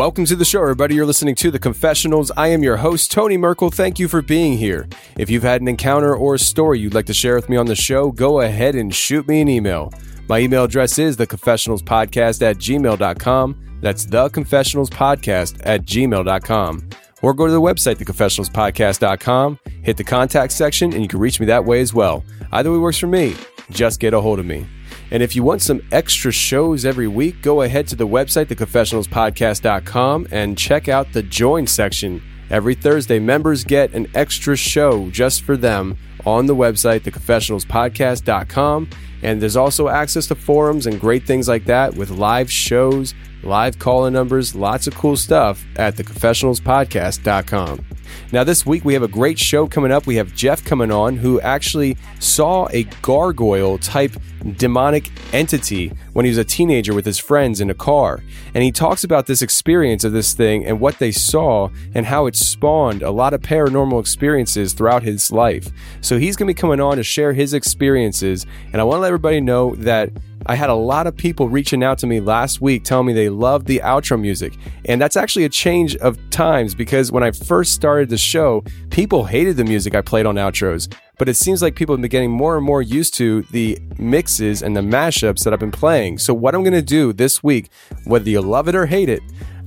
[0.00, 0.94] Welcome to the show, everybody.
[0.94, 2.32] You're listening to The Confessionals.
[2.34, 3.70] I am your host, Tony Merkel.
[3.70, 4.88] Thank you for being here.
[5.18, 7.66] If you've had an encounter or a story you'd like to share with me on
[7.66, 9.92] the show, go ahead and shoot me an email.
[10.26, 13.78] My email address is theconfessionalspodcast at gmail.com.
[13.82, 16.88] That's theconfessionalspodcast at gmail.com.
[17.20, 21.44] Or go to the website, theconfessionalspodcast.com, hit the contact section, and you can reach me
[21.44, 22.24] that way as well.
[22.52, 23.36] Either way works for me.
[23.68, 24.66] Just get a hold of me.
[25.10, 30.28] And if you want some extra shows every week, go ahead to the website, theconfessionalspodcast.com,
[30.30, 32.22] and check out the join section.
[32.48, 38.90] Every Thursday, members get an extra show just for them on the website, theconfessionalspodcast.com.
[39.22, 43.78] And there's also access to forums and great things like that with live shows, live
[43.78, 47.84] call numbers, lots of cool stuff at theconfessionalspodcast.com.
[48.32, 50.06] Now, this week we have a great show coming up.
[50.06, 54.12] We have Jeff coming on who actually saw a gargoyle type
[54.56, 58.22] demonic entity when he was a teenager with his friends in a car.
[58.54, 62.26] And he talks about this experience of this thing and what they saw and how
[62.26, 65.68] it spawned a lot of paranormal experiences throughout his life.
[66.00, 68.46] So he's going to be coming on to share his experiences.
[68.72, 70.10] And I want to let everybody know that
[70.46, 73.28] I had a lot of people reaching out to me last week telling me they
[73.28, 74.54] loved the outro music.
[74.86, 79.24] And that's actually a change of times because when I first started the show, people
[79.24, 80.92] hated the music I played on outros.
[81.18, 84.62] But it seems like people have been getting more and more used to the mixes
[84.62, 86.16] and the mashups that I've been playing.
[86.16, 87.70] So, what I'm going to do this week,
[88.04, 89.20] whether you love it or hate it,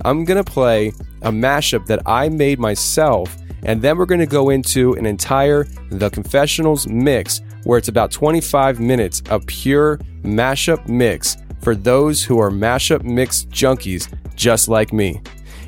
[0.04, 0.88] I'm going to play
[1.22, 3.36] a mashup that I made myself.
[3.62, 8.10] And then we're going to go into an entire The Confessionals mix where it's about
[8.10, 14.92] 25 minutes of pure mashup mix for those who are mashup mix junkies just like
[14.92, 15.20] me.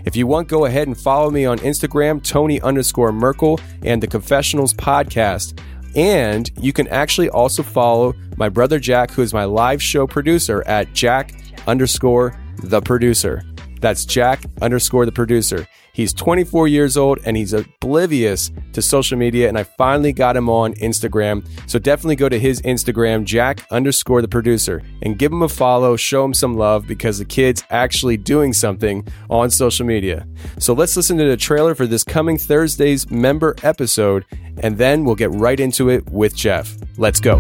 [0.05, 4.07] If you want, go ahead and follow me on Instagram, Tony underscore Merkel, and the
[4.07, 5.61] Confessionals podcast.
[5.97, 10.63] And you can actually also follow my brother Jack, who is my live show producer,
[10.67, 11.33] at Jack
[11.67, 13.43] underscore the producer.
[13.81, 15.67] That's Jack underscore the producer.
[15.97, 19.49] He's 24 years old and he's oblivious to social media.
[19.49, 21.49] And I finally got him on Instagram.
[21.67, 25.97] So definitely go to his Instagram, Jack underscore the producer, and give him a follow,
[25.97, 30.29] show him some love because the kid's actually doing something on social media.
[30.59, 34.27] So let's listen to the trailer for this coming Thursday's member episode,
[34.59, 36.77] and then we'll get right into it with Jeff.
[36.99, 37.39] Let's go.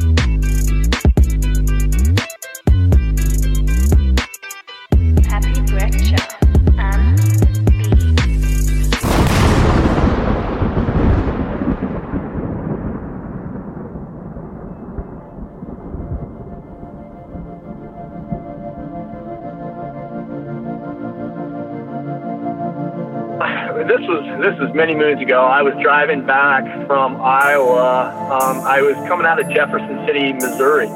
[24.50, 25.44] This was many moons ago.
[25.44, 28.10] I was driving back from Iowa.
[28.30, 30.86] Um, I was coming out of Jefferson City, Missouri,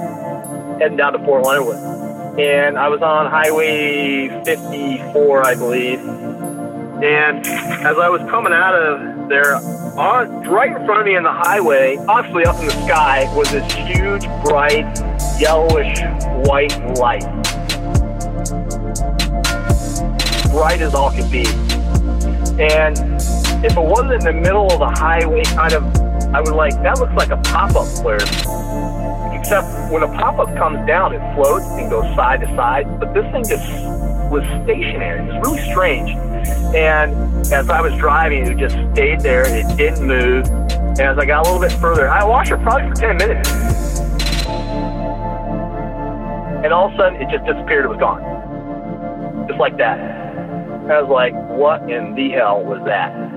[0.79, 5.99] heading down to Fort Leonard, and I was on Highway 54, I believe.
[7.02, 11.25] And as I was coming out of there, on right in front of me in
[11.25, 14.87] the highway, obviously up in the sky, was this huge, bright,
[15.41, 15.99] yellowish
[16.47, 17.26] white light.
[20.50, 21.47] bright as all could be.
[22.61, 22.99] And
[23.62, 25.84] if it wasn't in the middle of the highway, kind of,
[26.34, 28.22] I was like, that looks like a pop-up flare.
[29.38, 32.98] Except when a pop-up comes down, it floats and goes side to side.
[32.98, 33.66] But this thing just
[34.30, 35.20] was stationary.
[35.20, 36.10] It was really strange.
[36.74, 37.12] And
[37.52, 39.44] as I was driving, it just stayed there.
[39.46, 40.46] It didn't move.
[40.46, 43.50] And as I got a little bit further, I watched it probably for 10 minutes.
[46.64, 47.84] And all of a sudden, it just disappeared.
[47.84, 48.22] It was gone.
[49.48, 49.98] Just like that.
[49.98, 53.29] I was like, what in the hell was that?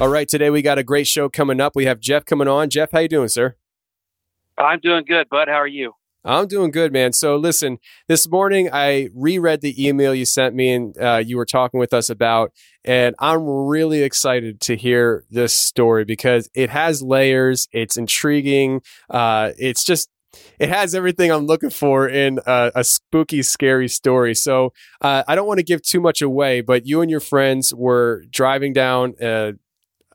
[0.00, 1.74] All right, today we got a great show coming up.
[1.74, 2.70] We have Jeff coming on.
[2.70, 3.56] Jeff, how you doing, sir?
[4.56, 5.48] I'm doing good, bud.
[5.48, 5.94] How are you?
[6.24, 7.12] I'm doing good, man.
[7.12, 11.44] So listen, this morning I reread the email you sent me and uh, you were
[11.44, 12.52] talking with us about,
[12.84, 17.66] and I'm really excited to hear this story because it has layers.
[17.72, 18.82] It's intriguing.
[19.10, 20.10] Uh, it's just
[20.60, 24.36] it has everything I'm looking for in a, a spooky, scary story.
[24.36, 27.74] So uh, I don't want to give too much away, but you and your friends
[27.74, 29.52] were driving down uh,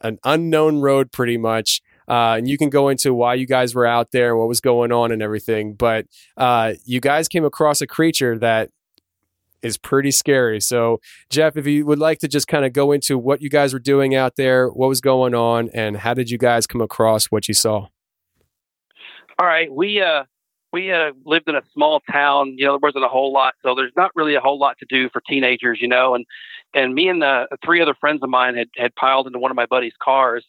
[0.03, 1.81] an unknown road, pretty much.
[2.07, 4.59] Uh, and you can go into why you guys were out there and what was
[4.59, 5.73] going on and everything.
[5.73, 6.05] But
[6.35, 8.69] uh, you guys came across a creature that
[9.61, 10.59] is pretty scary.
[10.59, 13.73] So, Jeff, if you would like to just kind of go into what you guys
[13.73, 17.27] were doing out there, what was going on, and how did you guys come across
[17.27, 17.88] what you saw?
[19.39, 20.25] All right, we uh
[20.71, 22.55] we uh lived in a small town.
[22.57, 24.85] You know, there wasn't a whole lot, so there's not really a whole lot to
[24.88, 25.79] do for teenagers.
[25.81, 26.25] You know, and
[26.74, 29.56] and me and uh, three other friends of mine had had piled into one of
[29.56, 30.46] my buddy's cars,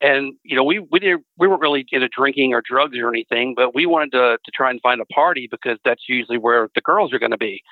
[0.00, 3.54] and you know we we didn't we weren't really into drinking or drugs or anything,
[3.54, 6.80] but we wanted to to try and find a party because that's usually where the
[6.80, 7.62] girls are going to be.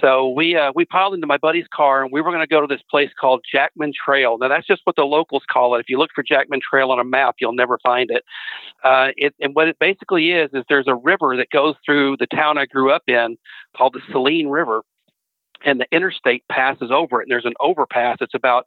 [0.00, 2.60] So we uh, we piled into my buddy's car and we were going to go
[2.60, 4.36] to this place called Jackman Trail.
[4.38, 5.80] Now that's just what the locals call it.
[5.80, 8.24] If you look for Jackman Trail on a map, you'll never find it.
[8.82, 12.26] Uh, it and what it basically is is there's a river that goes through the
[12.26, 13.36] town I grew up in
[13.76, 14.82] called the Saline River,
[15.64, 17.24] and the interstate passes over it.
[17.24, 18.66] And there's an overpass It's about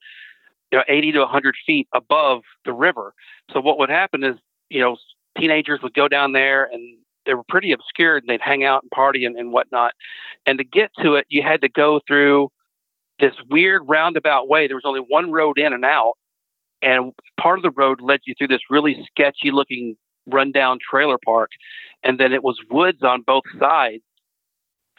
[0.71, 3.13] you know 80 to 100 feet above the river.
[3.51, 4.35] So what would happen is
[4.69, 4.97] you know
[5.37, 8.91] teenagers would go down there and they were pretty obscured and they'd hang out and
[8.91, 9.93] party and, and whatnot.
[10.45, 12.49] And to get to it, you had to go through
[13.19, 14.67] this weird roundabout way.
[14.67, 16.13] There was only one road in and out,
[16.81, 19.95] and part of the road led you through this really sketchy looking
[20.25, 21.51] rundown trailer park,
[22.03, 24.03] and then it was woods on both sides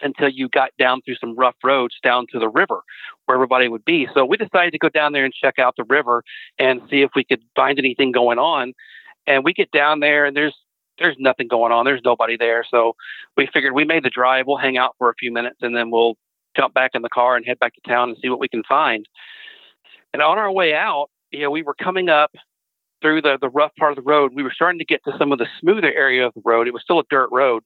[0.03, 2.83] until you got down through some rough roads down to the river
[3.27, 4.09] where everybody would be.
[4.15, 6.23] So we decided to go down there and check out the river
[6.59, 8.73] and see if we could find anything going on.
[9.27, 10.55] And we get down there and there's
[10.99, 11.87] there's nothing going on.
[11.87, 12.65] There's nobody there.
[12.71, 12.95] So
[13.37, 14.47] we figured we made the drive.
[14.47, 16.17] We'll hang out for a few minutes and then we'll
[16.57, 18.63] jump back in the car and head back to town and see what we can
[18.69, 19.07] find.
[20.13, 22.33] And on our way out, you know, we were coming up
[23.01, 24.33] through the, the rough part of the road.
[24.35, 26.67] We were starting to get to some of the smoother area of the road.
[26.67, 27.63] It was still a dirt road.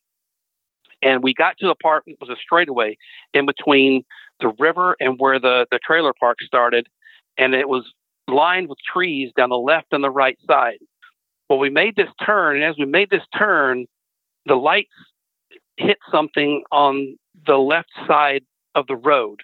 [1.05, 2.97] And we got to the part it was a straightaway
[3.35, 4.05] in between
[4.41, 6.89] the river and where the, the trailer park started.
[7.37, 7.85] And it was
[8.27, 10.79] lined with trees down the left and the right side.
[11.49, 13.85] Well, we made this turn, and as we made this turn,
[14.47, 14.95] the lights
[15.77, 18.43] hit something on the left side
[18.75, 19.43] of the road.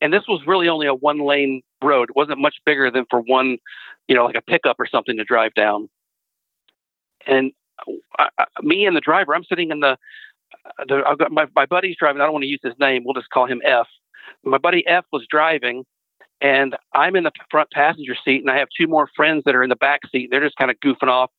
[0.00, 2.10] And this was really only a one lane road.
[2.10, 3.58] It wasn't much bigger than for one,
[4.06, 5.88] you know, like a pickup or something to drive down.
[7.26, 7.52] And
[8.18, 9.96] I, I, me and the driver, I'm sitting in the
[10.78, 12.20] Uh, I've got my, my buddy's driving.
[12.20, 13.02] I don't want to use his name.
[13.04, 13.86] We'll just call him F.
[14.44, 15.84] My buddy F was driving,
[16.40, 19.62] and I'm in the front passenger seat, and I have two more friends that are
[19.62, 20.28] in the back seat.
[20.30, 21.30] They're just kind of goofing off,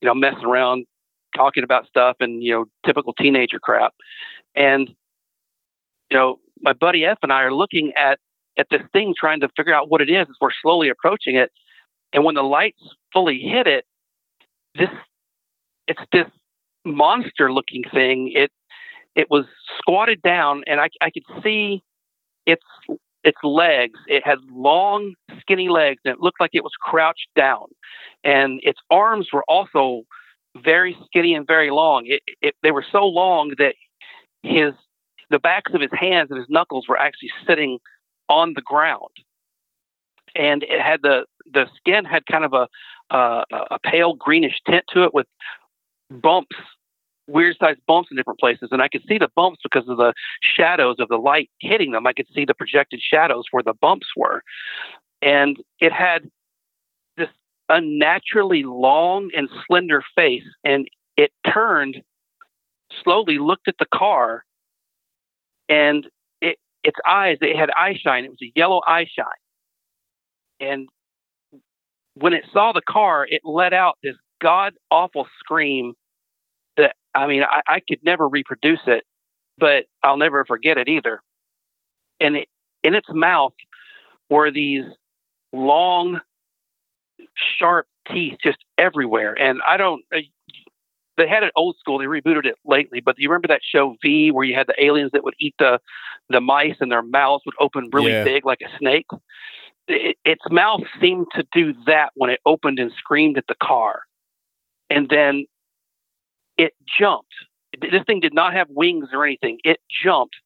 [0.00, 0.86] you know, messing around,
[1.34, 3.94] talking about stuff, and you know, typical teenager crap.
[4.54, 4.88] And
[6.10, 8.18] you know, my buddy F and I are looking at
[8.58, 11.50] at this thing, trying to figure out what it is as we're slowly approaching it.
[12.12, 12.82] And when the lights
[13.12, 13.84] fully hit it,
[14.74, 14.88] this
[15.86, 16.26] it's this
[16.86, 18.32] monster-looking thing.
[18.34, 18.50] It
[19.14, 19.46] it was
[19.78, 21.82] squatted down, and I, I could see
[22.46, 22.62] its
[23.24, 23.98] its legs.
[24.06, 27.66] It had long, skinny legs, and it looked like it was crouched down.
[28.22, 30.02] And its arms were also
[30.62, 32.04] very skinny and very long.
[32.06, 33.74] It, it, they were so long that
[34.42, 34.72] his
[35.28, 37.78] the backs of his hands and his knuckles were actually sitting
[38.28, 39.10] on the ground.
[40.36, 42.68] And it had the the skin had kind of a
[43.14, 45.26] uh, a pale greenish tint to it with
[46.10, 46.56] bumps
[47.26, 48.68] weird sized bumps in different places.
[48.70, 52.06] And I could see the bumps because of the shadows of the light hitting them.
[52.06, 54.42] I could see the projected shadows where the bumps were.
[55.22, 56.30] And it had
[57.16, 57.28] this
[57.68, 60.44] unnaturally long and slender face.
[60.64, 62.02] And it turned
[63.02, 64.44] slowly, looked at the car,
[65.68, 66.06] and
[66.40, 68.24] it, its eyes, it had eye shine.
[68.24, 69.26] It was a yellow eye shine.
[70.60, 70.88] And
[72.14, 75.94] when it saw the car, it let out this god awful scream
[77.16, 79.04] I mean I, I could never reproduce it,
[79.58, 81.20] but I'll never forget it either.
[82.20, 82.48] And it,
[82.82, 83.52] in its mouth
[84.30, 84.84] were these
[85.52, 86.20] long,
[87.58, 89.34] sharp teeth just everywhere.
[89.38, 90.04] And I don't.
[90.14, 90.20] Uh,
[91.16, 91.98] they had it old school.
[91.98, 95.12] They rebooted it lately, but you remember that show V, where you had the aliens
[95.12, 95.80] that would eat the
[96.28, 98.24] the mice, and their mouths would open really Yeah.
[98.24, 99.06] big like a snake.
[99.88, 104.02] It, its mouth seemed to do that when it opened and screamed at the car,
[104.90, 105.46] and then
[106.56, 107.34] it jumped.
[107.80, 109.58] This thing did not have wings or anything.
[109.64, 110.36] It jumped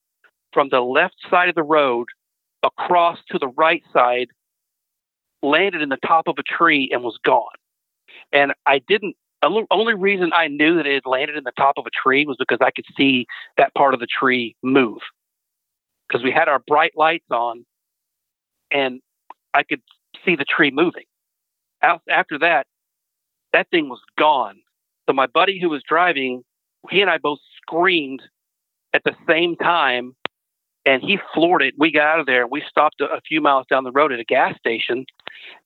[0.52, 2.08] from the left side of the road
[2.62, 4.28] across to the right side,
[5.42, 7.54] landed in the top of a tree, and was gone.
[8.32, 9.16] And I didn't.
[9.42, 12.26] The only reason I knew that it had landed in the top of a tree
[12.26, 13.26] was because I could see
[13.56, 14.98] that part of the tree move.
[16.08, 17.64] Because we had our bright lights on,
[18.70, 19.00] and
[19.54, 19.80] I could
[20.24, 21.04] see the tree moving.
[21.82, 22.66] After that,
[23.52, 24.60] that thing was gone.
[25.10, 26.44] So my buddy who was driving,
[26.88, 28.22] he and I both screamed
[28.94, 30.14] at the same time,
[30.86, 31.74] and he floored it.
[31.76, 34.20] We got out of there we stopped a, a few miles down the road at
[34.20, 35.06] a gas station,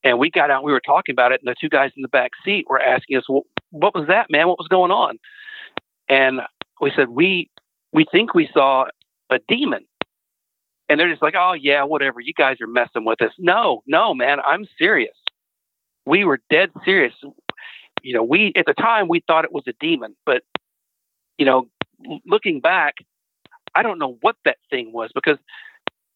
[0.02, 0.64] and we got out.
[0.64, 3.18] We were talking about it, and the two guys in the back seat were asking
[3.18, 4.48] us, well, "What was that, man?
[4.48, 5.18] What was going on?"
[6.08, 6.40] And
[6.80, 7.50] we said, "We
[7.92, 8.86] we think we saw
[9.28, 9.84] a demon."
[10.88, 12.18] And they're just like, "Oh yeah, whatever.
[12.20, 15.16] You guys are messing with us." No, no, man, I'm serious.
[16.06, 17.12] We were dead serious.
[18.04, 20.42] You know, we at the time we thought it was a demon, but
[21.38, 21.68] you know,
[22.26, 22.96] looking back,
[23.75, 25.38] I don't know what that thing was because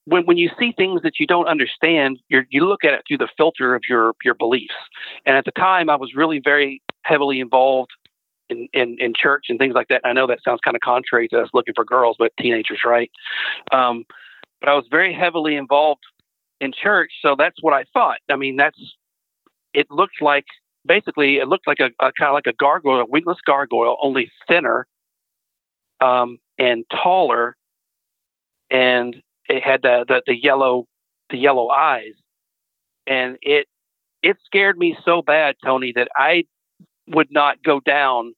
[0.04, 3.18] when when you see things that you don't understand, you you look at it through
[3.18, 4.75] the filter of your your beliefs.
[5.25, 7.90] And at the time, I was really very heavily involved
[8.50, 10.02] in in, in church and things like that.
[10.04, 13.11] I know that sounds kind of contrary to us looking for girls, but teenagers, right?
[13.73, 14.04] Um,
[14.61, 16.02] but I was very heavily involved
[16.61, 18.18] in church, so that's what I thought.
[18.28, 18.78] I mean, that's
[19.73, 20.47] it looked like
[20.88, 24.30] basically it looked like a, a kind of like a gargoyle, a wingless gargoyle, only
[24.49, 24.87] thinner
[26.00, 27.57] um, and taller,
[28.71, 29.16] and
[29.49, 30.87] it had the, the the yellow
[31.30, 32.14] the yellow eyes,
[33.07, 33.66] and it
[34.23, 36.45] it scared me so bad, Tony, that I
[37.09, 38.35] would not go down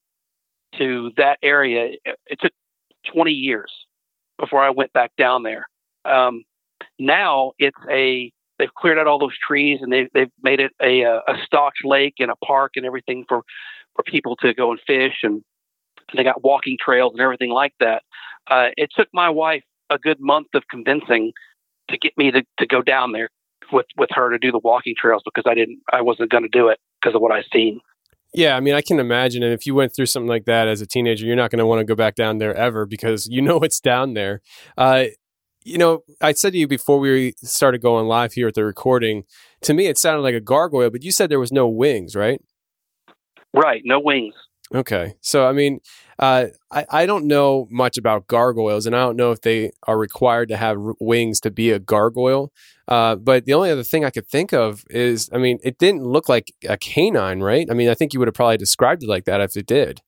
[0.77, 1.97] to that area.
[2.05, 2.51] It, took
[3.13, 3.71] 20 years
[4.37, 5.67] before I went back down there.
[6.05, 6.43] Um,
[6.99, 8.31] now it's a
[8.61, 11.83] they've cleared out all those trees and they've they've made it a a, a stocked
[11.83, 13.41] lake and a park and everything for
[13.95, 15.43] for people to go and fish and
[16.15, 18.03] they got walking trails and everything like that.
[18.49, 21.31] Uh, it took my wife a good month of convincing
[21.89, 23.29] to get me to, to go down there
[23.71, 26.49] with, with her to do the walking trails because I didn't, I wasn't going to
[26.49, 27.79] do it because of what I seen.
[28.33, 29.43] Yeah, I mean, I can imagine.
[29.43, 31.65] And if you went through something like that as a teenager, you're not going to
[31.65, 34.41] want to go back down there ever because you know it's down there.
[34.77, 35.05] Uh,
[35.63, 39.23] you know, I said to you before we started going live here at the recording,
[39.61, 42.41] to me, it sounded like a gargoyle, but you said there was no wings, right?
[43.53, 43.81] Right.
[43.85, 44.33] No wings.
[44.73, 45.15] Okay.
[45.21, 45.81] So, I mean,
[46.17, 49.97] uh, I, I don't know much about gargoyles, and I don't know if they are
[49.97, 52.53] required to have r- wings to be a gargoyle.
[52.87, 56.03] Uh, but the only other thing I could think of is, I mean, it didn't
[56.03, 57.67] look like a canine, right?
[57.69, 60.01] I mean, I think you would have probably described it like that if it did.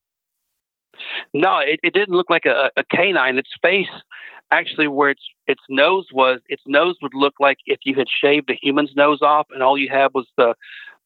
[1.33, 3.38] No, it, it didn't look like a, a canine.
[3.38, 3.88] Its face,
[4.51, 8.50] actually, where its its nose was, its nose would look like if you had shaved
[8.50, 10.55] a human's nose off, and all you had was the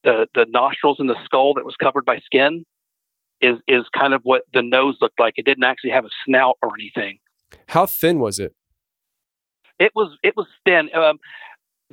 [0.03, 2.65] the, the nostrils and the skull that was covered by skin.
[3.39, 5.35] Is is kind of what the nose looked like.
[5.37, 7.19] It didn't actually have a snout or anything.
[7.67, 8.55] How thin was it?
[9.79, 10.89] It was it was thin.
[10.95, 11.19] Um,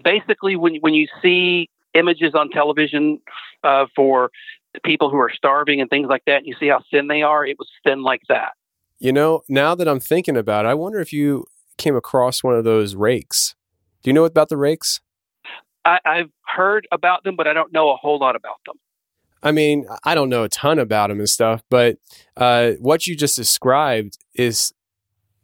[0.02, 3.20] basically, when when you see images on television
[3.62, 4.30] uh, for
[4.84, 7.46] people who are starving and things like that, and you see how thin they are,
[7.46, 8.52] it was thin like that.
[8.98, 11.46] You know, now that I'm thinking about it, I wonder if you
[11.76, 13.54] came across one of those rakes.
[14.02, 15.00] Do you know about the rakes?
[15.84, 18.76] I, I've heard about them, but I don't know a whole lot about them.
[19.42, 21.98] I mean, I don't know a ton about them and stuff, but
[22.36, 24.72] uh, what you just described is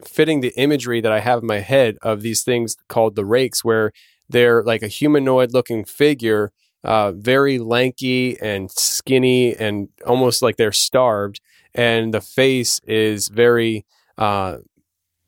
[0.05, 3.63] fitting the imagery that I have in my head of these things called the rakes,
[3.63, 3.93] where
[4.29, 6.53] they're like a humanoid looking figure,
[6.83, 11.43] uh, very lanky and skinny and almost like they're starved.
[11.75, 13.87] And the face is very,
[14.19, 14.59] uh,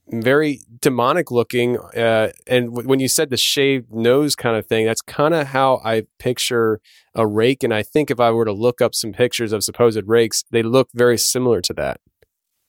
[0.09, 1.79] very demonic looking.
[1.79, 5.49] Uh, and w- when you said the shaved nose kind of thing, that's kind of
[5.49, 6.81] how I picture
[7.15, 7.63] a rake.
[7.63, 10.63] And I think if I were to look up some pictures of supposed rakes, they
[10.63, 12.01] look very similar to that.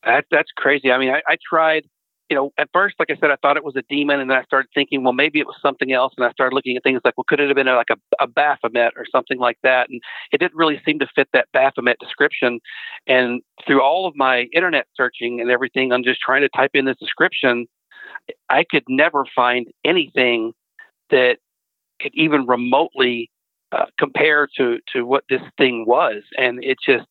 [0.05, 0.91] That that's crazy.
[0.91, 1.85] I mean, I, I tried.
[2.33, 4.35] You know, at first, like I said, I thought it was a demon, and then
[4.39, 6.99] I started thinking, well, maybe it was something else, and I started looking at things
[7.05, 9.87] like, well, could it have been like a, a Baphomet or something like that?
[9.87, 12.59] And it didn't really seem to fit that Baphomet description.
[13.05, 16.85] And through all of my internet searching and everything, I'm just trying to type in
[16.85, 17.67] this description.
[18.49, 20.53] I could never find anything
[21.11, 21.37] that
[22.01, 23.29] could even remotely
[23.71, 27.05] uh, compare to to what this thing was, and it just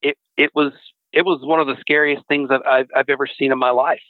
[0.00, 0.72] it it was
[1.12, 4.00] it was one of the scariest things that I've I've ever seen in my life.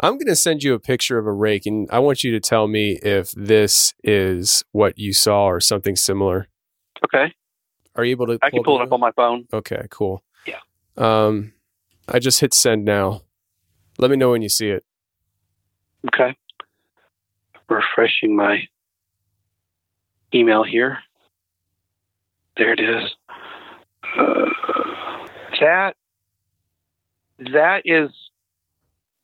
[0.00, 2.40] I'm going to send you a picture of a rake, and I want you to
[2.40, 6.48] tell me if this is what you saw or something similar.
[7.04, 7.32] Okay.
[7.94, 8.38] Are you able to?
[8.42, 9.46] I can pull it up on my phone.
[9.52, 10.22] Okay, cool.
[10.46, 10.60] Yeah.
[10.98, 11.54] Um,
[12.08, 13.22] I just hit send now.
[13.98, 14.84] Let me know when you see it.
[16.08, 16.36] Okay.
[17.68, 18.68] Refreshing my
[20.34, 20.98] email here.
[22.58, 23.14] There it is.
[24.18, 24.46] Uh,
[25.60, 25.96] that
[27.38, 28.10] that is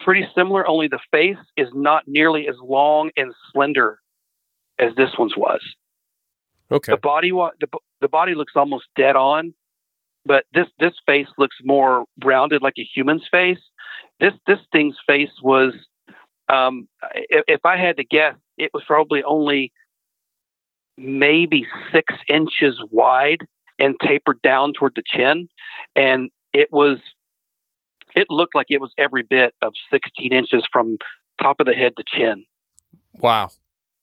[0.01, 0.67] pretty similar.
[0.67, 3.99] Only the face is not nearly as long and slender
[4.79, 5.61] as this one's was.
[6.71, 6.93] Okay.
[6.93, 7.69] The body wa- the,
[8.01, 9.55] the body looks almost dead on,
[10.25, 13.59] but this this face looks more rounded like a human's face.
[14.21, 15.75] This this thing's face was
[16.49, 19.73] um, if, if I had to guess, it was probably only
[20.97, 23.47] maybe six inches wide
[23.79, 25.49] and tapered down toward the chin,
[25.97, 26.99] and it was
[28.15, 30.99] it looked like it was every bit of 16 inches from
[31.41, 32.45] top of the head to chin.
[33.15, 33.51] Wow.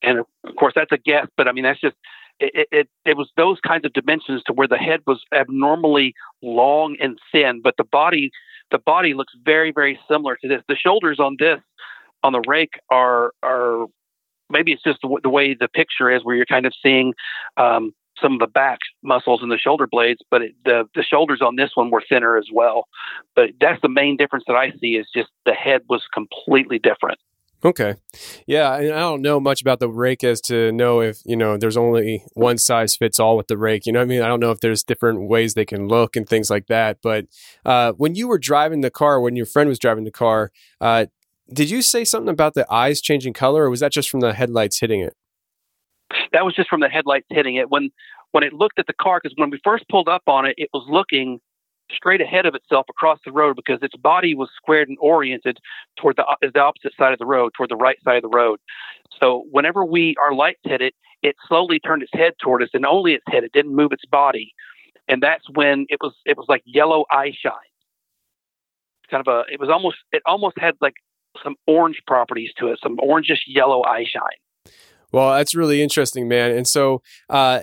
[0.02, 1.96] And of course, that's a guess, but I mean, that's just
[2.40, 6.96] it, it, it was those kinds of dimensions to where the head was abnormally long
[7.00, 8.30] and thin, but the body,
[8.70, 10.62] the body looks very, very similar to this.
[10.68, 11.60] The shoulders on this,
[12.22, 13.86] on the rake are, are
[14.48, 17.12] maybe it's just the, the way the picture is where you're kind of seeing,
[17.56, 21.40] um, some of the back muscles and the shoulder blades, but it, the the shoulders
[21.40, 22.86] on this one were thinner as well.
[23.34, 27.18] But that's the main difference that I see is just the head was completely different.
[27.62, 27.94] Okay.
[28.46, 31.58] Yeah, and I don't know much about the rake as to know if, you know,
[31.58, 33.84] there's only one size fits all with the rake.
[33.84, 34.22] You know I mean?
[34.22, 36.98] I don't know if there's different ways they can look and things like that.
[37.02, 37.26] But
[37.66, 41.06] uh, when you were driving the car, when your friend was driving the car, uh,
[41.52, 44.32] did you say something about the eyes changing color or was that just from the
[44.32, 45.14] headlights hitting it?
[46.32, 47.70] That was just from the headlights hitting it.
[47.70, 47.90] When
[48.32, 50.70] when it looked at the car, because when we first pulled up on it, it
[50.72, 51.40] was looking
[51.92, 55.58] straight ahead of itself across the road because its body was squared and oriented
[55.98, 58.60] toward the, the opposite side of the road, toward the right side of the road.
[59.20, 62.86] So whenever we our lights hit it, it slowly turned its head toward us, and
[62.86, 63.44] only its head.
[63.44, 64.54] It didn't move its body,
[65.08, 67.52] and that's when it was it was like yellow eye shine.
[69.10, 70.94] Kind of a it was almost it almost had like
[71.42, 74.38] some orange properties to it, some orangish yellow eye shine.
[75.12, 76.52] Well, that's really interesting, man.
[76.52, 77.60] And so uh,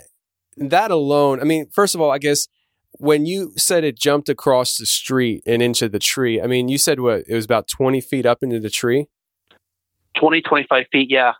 [0.58, 2.48] that alone, I mean, first of all, I guess
[3.00, 6.78] when you said it jumped across the street and into the tree, I mean, you
[6.78, 7.24] said what?
[7.28, 9.08] It was about 20 feet up into the tree?
[10.20, 11.34] 20, 25 feet, yeah.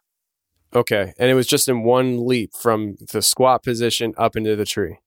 [0.76, 1.14] Okay.
[1.18, 5.00] And it was just in one leap from the squat position up into the tree.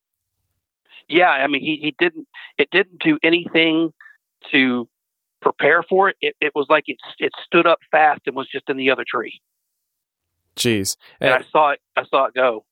[1.08, 3.92] Yeah, I mean, he, he didn't, it didn't do anything
[4.52, 4.88] to
[5.42, 6.16] prepare for it.
[6.20, 9.04] It, it was like it, it stood up fast and was just in the other
[9.06, 9.40] tree.
[10.56, 10.96] Jeez.
[11.20, 12.64] And I saw it, I saw it go.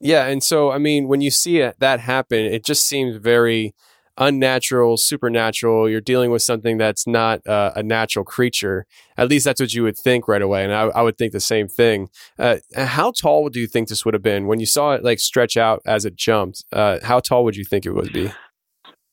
[0.00, 3.74] Yeah, and so I mean, when you see it, that happen, it just seems very
[4.16, 5.88] unnatural, supernatural.
[5.88, 8.86] You're dealing with something that's not uh, a natural creature.
[9.16, 11.40] At least that's what you would think right away, and I, I would think the
[11.40, 12.08] same thing.
[12.38, 15.20] Uh, how tall do you think this would have been when you saw it like
[15.20, 16.64] stretch out as it jumped?
[16.72, 18.32] Uh, how tall would you think it would be?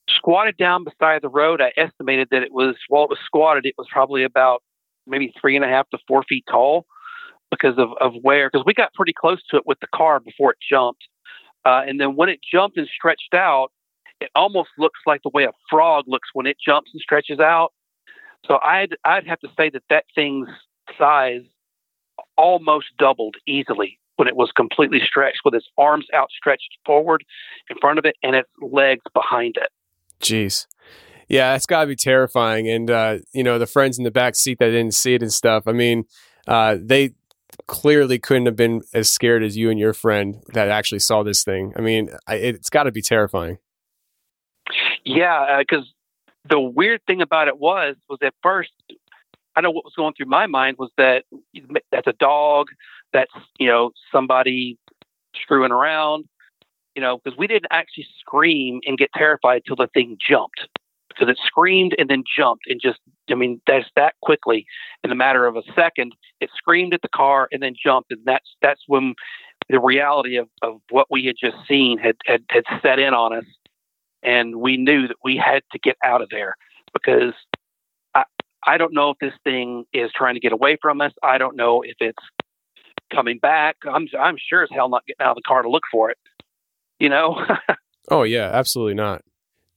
[0.09, 3.75] Squatted down beside the road, I estimated that it was while it was squatted, it
[3.77, 4.63] was probably about
[5.05, 6.85] maybe three and a half to four feet tall
[7.51, 10.51] because of, of where, because we got pretty close to it with the car before
[10.51, 11.03] it jumped.
[11.65, 13.69] Uh, and then when it jumped and stretched out,
[14.19, 17.73] it almost looks like the way a frog looks when it jumps and stretches out.
[18.45, 20.47] So I'd, I'd have to say that that thing's
[20.97, 21.41] size
[22.35, 27.23] almost doubled easily when it was completely stretched with its arms outstretched forward
[27.69, 29.69] in front of it and its legs behind it.
[30.19, 30.65] Jeez.
[31.27, 32.67] Yeah, it's got to be terrifying.
[32.69, 35.31] And, uh, you know, the friends in the back seat that didn't see it and
[35.31, 36.05] stuff, I mean,
[36.47, 37.11] uh, they
[37.67, 41.43] clearly couldn't have been as scared as you and your friend that actually saw this
[41.43, 41.73] thing.
[41.75, 43.57] I mean, I, it's got to be terrifying.
[45.03, 48.71] Yeah, because uh, the weird thing about it was was at first,
[49.55, 51.25] I know what was going through my mind was that
[51.91, 52.67] that's a dog,
[53.13, 54.77] that's you know somebody
[55.41, 56.25] screwing around,
[56.95, 60.67] you know, because we didn't actually scream and get terrified till the thing jumped
[61.09, 62.99] because it screamed and then jumped and just
[63.29, 64.65] I mean that's that quickly.
[65.03, 68.21] In a matter of a second it screamed at the car and then jumped and
[68.25, 69.15] that's that's when
[69.69, 73.35] the reality of, of what we had just seen had, had had set in on
[73.35, 73.45] us
[74.23, 76.55] and we knew that we had to get out of there
[76.93, 77.33] because
[78.15, 78.23] I
[78.65, 81.13] I don't know if this thing is trying to get away from us.
[81.23, 82.23] I don't know if it's
[83.13, 83.77] coming back.
[83.85, 86.17] I'm I'm sure as hell not getting out of the car to look for it
[86.99, 87.45] you know?
[88.09, 89.21] Oh yeah absolutely not.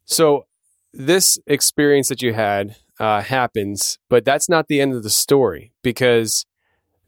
[0.04, 0.46] So
[0.92, 5.72] this experience that you had uh, happens, but that's not the end of the story
[5.82, 6.44] because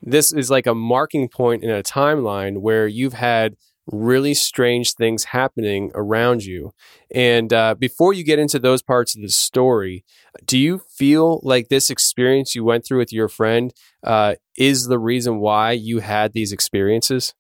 [0.00, 5.24] this is like a marking point in a timeline where you've had really strange things
[5.24, 6.72] happening around you.
[7.14, 10.04] And uh, before you get into those parts of the story,
[10.44, 14.98] do you feel like this experience you went through with your friend uh, is the
[14.98, 17.34] reason why you had these experiences?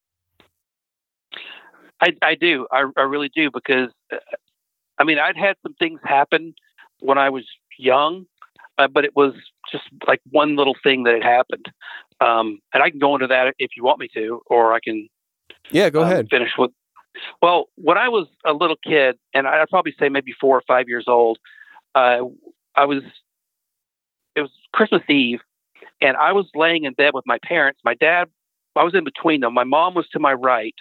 [2.00, 2.66] I, I do.
[2.70, 4.16] I, I really do because, uh,
[4.98, 6.54] I mean, I'd had some things happen
[6.98, 7.44] when I was
[7.78, 8.26] young,
[8.82, 9.34] uh, but it was
[9.70, 11.66] just like one little thing that had happened.
[12.20, 15.08] Um, and I can go into that if you want me to, or I can
[15.70, 16.28] yeah, go um, ahead.
[16.30, 16.70] Finish with.
[17.40, 20.88] Well, when I was a little kid, and I'd probably say maybe four or five
[20.88, 21.38] years old,
[21.94, 22.20] uh,
[22.74, 23.02] I was.
[24.34, 25.40] It was Christmas Eve,
[26.00, 27.80] and I was laying in bed with my parents.
[27.84, 28.28] My dad,
[28.76, 29.52] I was in between them.
[29.52, 30.74] My mom was to my right.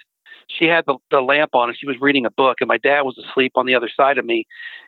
[0.47, 3.01] She had the, the lamp on, and she was reading a book, and my dad
[3.01, 4.45] was asleep on the other side of me.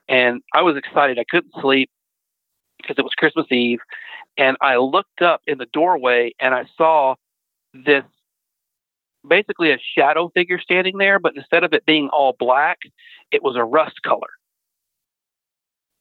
[0.07, 1.19] And I was excited.
[1.19, 1.89] I couldn't sleep
[2.83, 3.79] because it was Christmas Eve,
[4.37, 7.15] and I looked up in the doorway, and I saw
[7.73, 8.03] this
[9.27, 12.79] basically a shadow figure standing there, but instead of it being all black,
[13.31, 14.29] it was a rust color.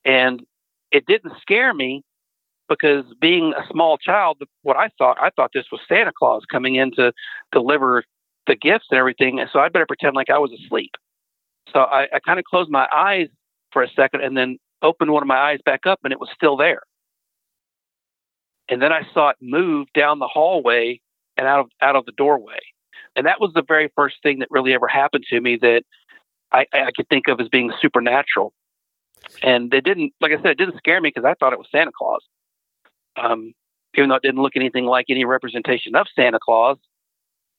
[0.05, 0.43] And
[0.91, 2.03] it didn't scare me
[2.69, 6.75] because being a small child, what I thought, I thought this was Santa Claus coming
[6.75, 7.13] in to
[7.53, 8.05] deliver
[8.47, 9.39] the gifts and everything.
[9.39, 10.93] And so I better pretend like I was asleep.
[11.73, 13.29] So I, I kind of closed my eyes
[13.73, 16.29] for a second and then opened one of my eyes back up and it was
[16.35, 16.83] still there.
[18.69, 21.01] And then I saw it move down the hallway
[21.37, 22.61] and out of out of the doorway.
[23.17, 25.83] And that was the very first thing that really ever happened to me that
[26.53, 28.53] I, I could think of as being supernatural.
[29.43, 31.69] And it didn't, like I said, it didn't scare me because I thought it was
[31.71, 32.23] Santa Claus.
[33.17, 33.53] Um,
[33.95, 36.79] even though it didn't look anything like any representation of Santa Claus,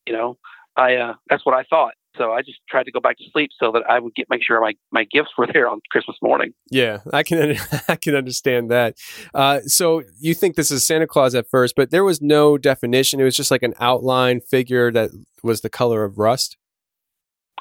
[0.08, 0.38] you know,
[0.76, 1.94] I uh, that's what I thought.
[2.18, 4.44] So I just tried to go back to sleep so that I would get make
[4.44, 6.54] sure my, my gifts were there on Christmas morning.
[6.70, 7.56] Yeah, I can
[7.88, 8.98] I can understand that.
[9.34, 13.20] Uh, so you think this is Santa Claus at first, but there was no definition.
[13.20, 15.12] It was just like an outline figure that
[15.44, 16.58] was the color of rust.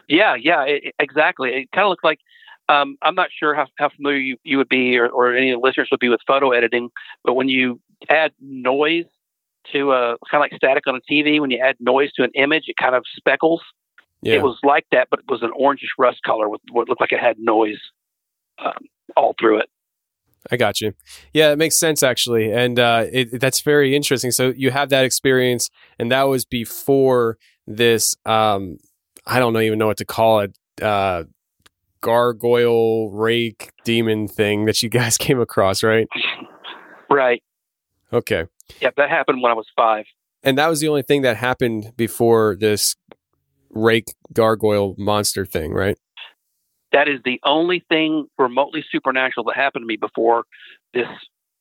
[0.08, 1.50] Yeah, yeah, it, exactly.
[1.50, 2.18] It kind of looked like.
[2.68, 5.60] Um, I'm not sure how, how familiar you, you would be, or, or any of
[5.60, 6.90] the listeners would be with photo editing,
[7.24, 9.04] but when you add noise
[9.72, 12.30] to a kind of like static on a TV, when you add noise to an
[12.34, 13.60] image, it kind of speckles.
[14.22, 14.34] Yeah.
[14.34, 17.12] It was like that, but it was an orangish rust color with what looked like
[17.12, 17.80] it had noise
[18.58, 18.72] um,
[19.16, 19.68] all through it.
[20.50, 20.94] I got you.
[21.32, 24.30] Yeah, it makes sense actually, and uh, it, that's very interesting.
[24.30, 28.16] So you have that experience, and that was before this.
[28.26, 28.78] Um,
[29.26, 30.56] I don't know even know what to call it.
[30.80, 31.24] Uh,
[32.00, 36.08] gargoyle rake demon thing that you guys came across, right?
[37.08, 37.42] Right.
[38.12, 38.46] Okay.
[38.80, 40.04] Yep, that happened when I was five.
[40.42, 42.96] And that was the only thing that happened before this
[43.72, 45.98] rake gargoyle monster thing, right?
[46.92, 50.44] That is the only thing remotely supernatural that happened to me before
[50.92, 51.06] this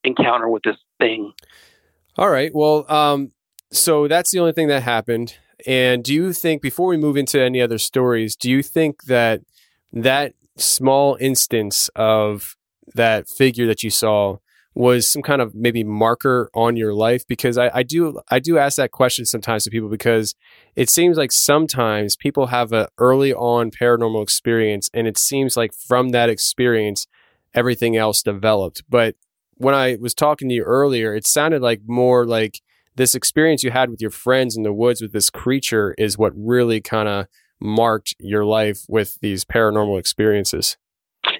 [0.03, 1.31] encounter with this thing.
[2.17, 2.51] All right.
[2.53, 3.31] Well, um,
[3.71, 5.37] so that's the only thing that happened.
[5.65, 9.41] And do you think, before we move into any other stories, do you think that
[9.93, 12.57] that small instance of
[12.93, 14.37] that figure that you saw
[14.73, 17.27] was some kind of maybe marker on your life?
[17.27, 20.35] Because I, I, do I do ask that question sometimes to people because
[20.75, 25.73] it seems like sometimes people have an early on paranormal experience and it seems like
[25.73, 27.07] from that experience
[27.53, 28.83] everything else developed.
[28.89, 29.15] But
[29.55, 32.61] when I was talking to you earlier it sounded like more like
[32.95, 36.33] this experience you had with your friends in the woods with this creature is what
[36.35, 37.27] really kind of
[37.59, 40.77] marked your life with these paranormal experiences.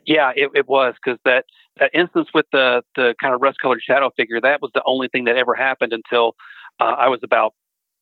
[0.06, 1.46] Yeah it, it was because that
[1.80, 5.08] that instance with the the kind of rust colored shadow figure that was the only
[5.08, 6.36] thing that ever happened until
[6.80, 7.54] uh, I was about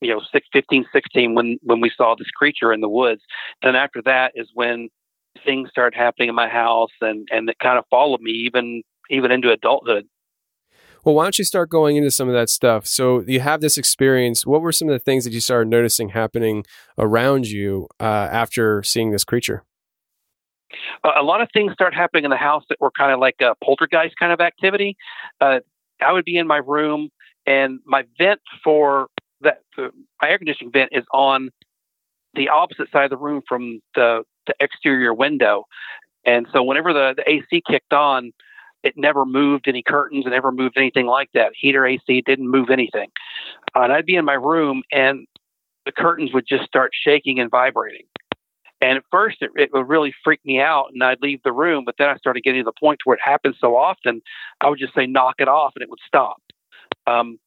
[0.01, 3.21] you know six, 15, 16 when when we saw this creature in the woods.
[3.62, 4.89] And after that is when
[5.45, 9.32] things started happening in my house and and it kind of followed me even even
[9.32, 10.05] into adulthood.
[11.05, 12.86] Well, why don't you start going into some of that stuff?
[12.86, 14.45] So you have this experience.
[14.45, 16.65] What were some of the things that you started noticing happening
[16.97, 19.63] around you uh, after seeing this creature?
[21.03, 23.55] A lot of things start happening in the house that were kind of like a
[23.63, 24.97] poltergeist kind of activity.
[25.41, 25.60] Uh,
[26.01, 27.10] I would be in my room,
[27.45, 29.08] and my vent for
[29.41, 31.49] that my air conditioning vent is on
[32.34, 35.65] the opposite side of the room from the, the exterior window.
[36.25, 38.32] And so whenever the, the AC kicked on,
[38.84, 41.51] it never moved any curtains, it never moved anything like that.
[41.55, 43.10] Heater AC didn't move anything.
[43.75, 45.25] Uh, and I'd be in my room, and
[45.86, 48.05] the curtains would just start shaking and vibrating.
[48.82, 51.84] And at first, it, it would really freak me out, and I'd leave the room.
[51.86, 54.22] But then I started getting to the point where it happened so often,
[54.62, 56.42] I would just say, "Knock it off," and it would stop.
[57.08, 57.39] Um,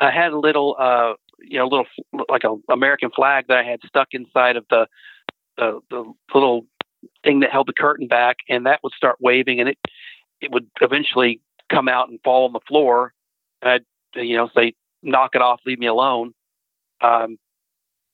[0.00, 1.86] I had a little, uh, you know, little
[2.28, 4.86] like a American flag that I had stuck inside of the
[5.56, 6.66] the, the little
[7.24, 9.78] thing that held the curtain back, and that would start waving, and it
[10.40, 13.12] it would eventually come out and fall on the floor.
[13.62, 13.84] And I'd
[14.20, 16.32] you know say, "Knock it off, leave me alone."
[17.00, 17.38] Um,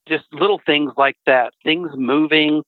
[0.08, 2.62] just little things like that, things moving,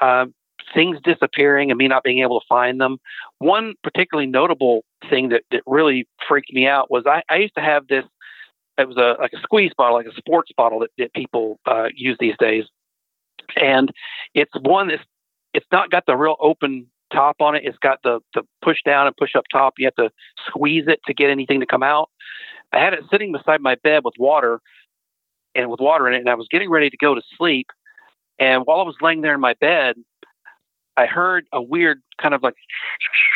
[0.00, 0.26] uh,
[0.74, 2.98] things disappearing, and me not being able to find them.
[3.38, 7.62] One particularly notable thing that, that really freaked me out was I, I used to
[7.62, 8.04] have this.
[8.78, 11.88] It was a like a squeeze bottle, like a sports bottle that, that people uh,
[11.94, 12.64] use these days,
[13.60, 13.92] and
[14.34, 15.02] it's one that's
[15.52, 17.64] it's not got the real open top on it.
[17.64, 19.74] It's got the the push down and push up top.
[19.76, 20.10] You have to
[20.46, 22.08] squeeze it to get anything to come out.
[22.72, 24.60] I had it sitting beside my bed with water
[25.54, 27.68] and with water in it, and I was getting ready to go to sleep.
[28.38, 29.96] And while I was laying there in my bed,
[30.96, 32.54] I heard a weird kind of like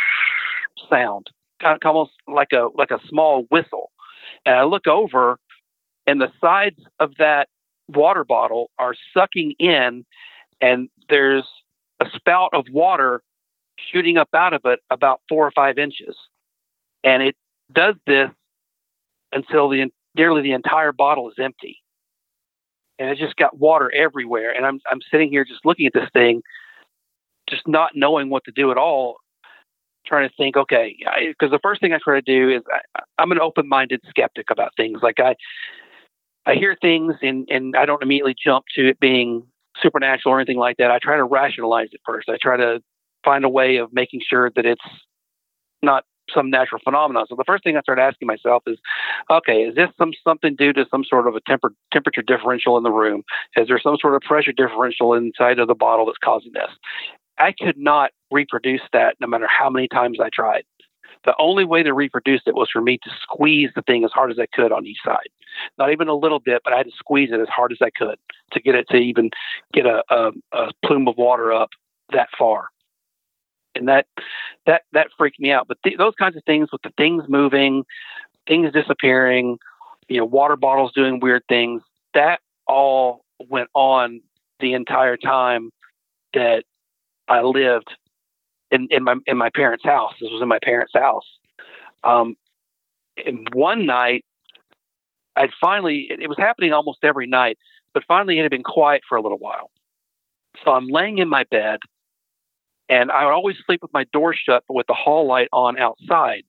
[0.90, 3.90] sound, kind of almost like a like a small whistle.
[4.44, 5.38] And I look over,
[6.06, 7.48] and the sides of that
[7.88, 10.04] water bottle are sucking in,
[10.60, 11.44] and there's
[12.00, 13.22] a spout of water
[13.92, 16.16] shooting up out of it about four or five inches.
[17.04, 17.36] And it
[17.72, 18.30] does this
[19.32, 21.78] until the nearly the entire bottle is empty.
[22.98, 24.52] And it just got water everywhere.
[24.54, 26.42] And I'm I'm sitting here just looking at this thing,
[27.48, 29.16] just not knowing what to do at all,
[30.06, 30.96] trying to think, okay,
[31.28, 34.72] because the first thing I try to do is I, I'm an open-minded skeptic about
[34.76, 35.00] things.
[35.02, 35.34] Like I
[36.46, 39.42] I hear things and and I don't immediately jump to it being
[39.82, 40.90] supernatural or anything like that.
[40.90, 42.28] I try to rationalize it first.
[42.28, 42.80] I try to
[43.24, 44.80] find a way of making sure that it's
[45.82, 47.26] not some natural phenomenon.
[47.28, 48.78] So the first thing I started asking myself is,
[49.30, 52.82] okay, is this some something due to some sort of a temper, temperature differential in
[52.82, 53.22] the room?
[53.56, 56.70] Is there some sort of pressure differential inside of the bottle that's causing this?
[57.38, 60.64] I could not reproduce that no matter how many times I tried.
[61.24, 64.30] The only way to reproduce it was for me to squeeze the thing as hard
[64.30, 65.28] as I could on each side.
[65.78, 67.90] Not even a little bit, but I had to squeeze it as hard as I
[67.90, 68.16] could
[68.52, 69.30] to get it to even
[69.72, 71.70] get a, a, a plume of water up
[72.12, 72.68] that far
[73.76, 74.06] and that
[74.66, 75.68] that that freaked me out.
[75.68, 77.84] But th- those kinds of things with the things moving,
[78.46, 79.58] things disappearing,
[80.08, 81.82] you know, water bottles doing weird things,
[82.14, 84.20] that all went on
[84.60, 85.70] the entire time
[86.34, 86.64] that
[87.28, 87.88] I lived
[88.70, 90.14] in, in my in my parents' house.
[90.20, 91.26] This was in my parents' house.
[92.04, 92.36] Um,
[93.24, 94.24] and one night,
[95.36, 97.58] I'd finally it, it was happening almost every night,
[97.94, 99.70] but finally it had been quiet for a little while.
[100.64, 101.80] So I'm laying in my bed
[102.88, 105.78] and I would always sleep with my door shut, but with the hall light on
[105.78, 106.44] outside.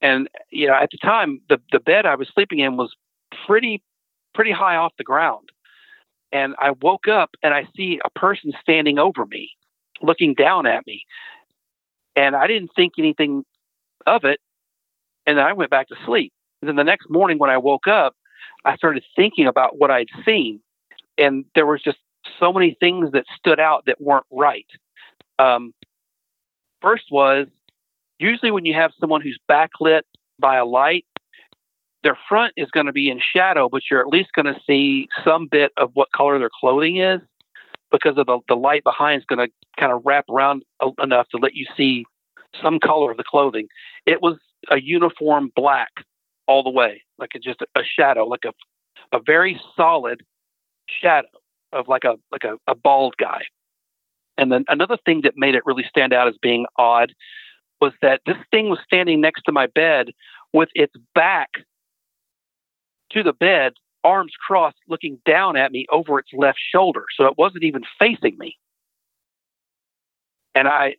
[0.00, 2.94] And you know, at the time, the the bed I was sleeping in was
[3.46, 3.82] pretty
[4.34, 5.48] pretty high off the ground.
[6.32, 9.50] And I woke up and I see a person standing over me,
[10.02, 11.04] looking down at me.
[12.16, 13.44] And I didn't think anything
[14.06, 14.40] of it.
[15.26, 16.32] And then I went back to sleep.
[16.60, 18.14] And then the next morning when I woke up,
[18.64, 20.60] I started thinking about what I'd seen.
[21.16, 21.98] And there was just
[22.40, 24.66] so many things that stood out that weren't right.
[25.38, 25.72] Um,
[26.80, 27.46] first was
[28.18, 30.02] usually when you have someone who's backlit
[30.38, 31.04] by a light,
[32.02, 35.08] their front is going to be in shadow, but you're at least going to see
[35.24, 37.20] some bit of what color their clothing is
[37.90, 40.62] because of the, the light behind is going to kind of wrap around
[41.02, 42.04] enough to let you see
[42.62, 43.68] some color of the clothing.
[44.06, 44.36] It was
[44.70, 45.90] a uniform black
[46.46, 48.52] all the way, like a, just a shadow, like a
[49.12, 50.22] a very solid
[50.88, 51.28] shadow
[51.72, 53.42] of like a like a, a bald guy.
[54.36, 57.12] And then another thing that made it really stand out as being odd
[57.80, 60.10] was that this thing was standing next to my bed
[60.52, 61.50] with its back
[63.12, 67.04] to the bed, arms crossed, looking down at me over its left shoulder.
[67.16, 68.56] So it wasn't even facing me.
[70.54, 70.96] And I,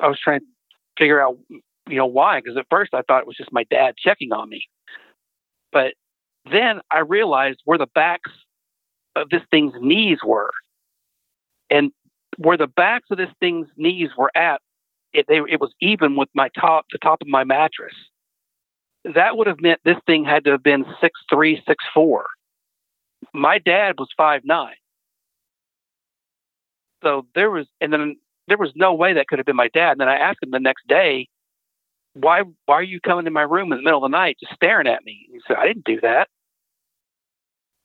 [0.00, 0.46] I was trying to
[0.98, 2.40] figure out, you know, why?
[2.40, 4.62] Because at first I thought it was just my dad checking on me.
[5.72, 5.94] But
[6.50, 8.30] then I realized where the backs
[9.16, 10.50] of this thing's knees were.
[11.70, 11.92] And
[12.40, 14.62] where the backs of this thing's knees were at,
[15.12, 17.92] it, they, it was even with my top, the top of my mattress.
[19.04, 22.24] That would have meant this thing had to have been six three, six four.
[23.34, 24.74] My dad was five nine.
[27.04, 28.16] So there was, and then
[28.48, 29.92] there was no way that could have been my dad.
[29.92, 31.28] And then I asked him the next day,
[32.14, 34.54] why, why are you coming in my room in the middle of the night just
[34.54, 35.26] staring at me?
[35.30, 36.28] He said, I didn't do that.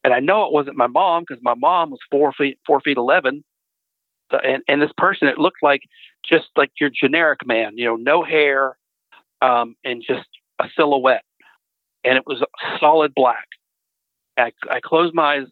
[0.04, 2.98] And I know it wasn't my mom because my mom was four feet, four feet
[2.98, 3.44] 11
[4.32, 5.82] and, and this person, it looked like
[6.28, 8.78] just like your generic man, you know, no hair,
[9.42, 10.28] um, and just
[10.60, 11.24] a silhouette.
[12.04, 12.44] And it was
[12.80, 13.48] solid black.
[14.38, 15.48] I, I closed my eyes,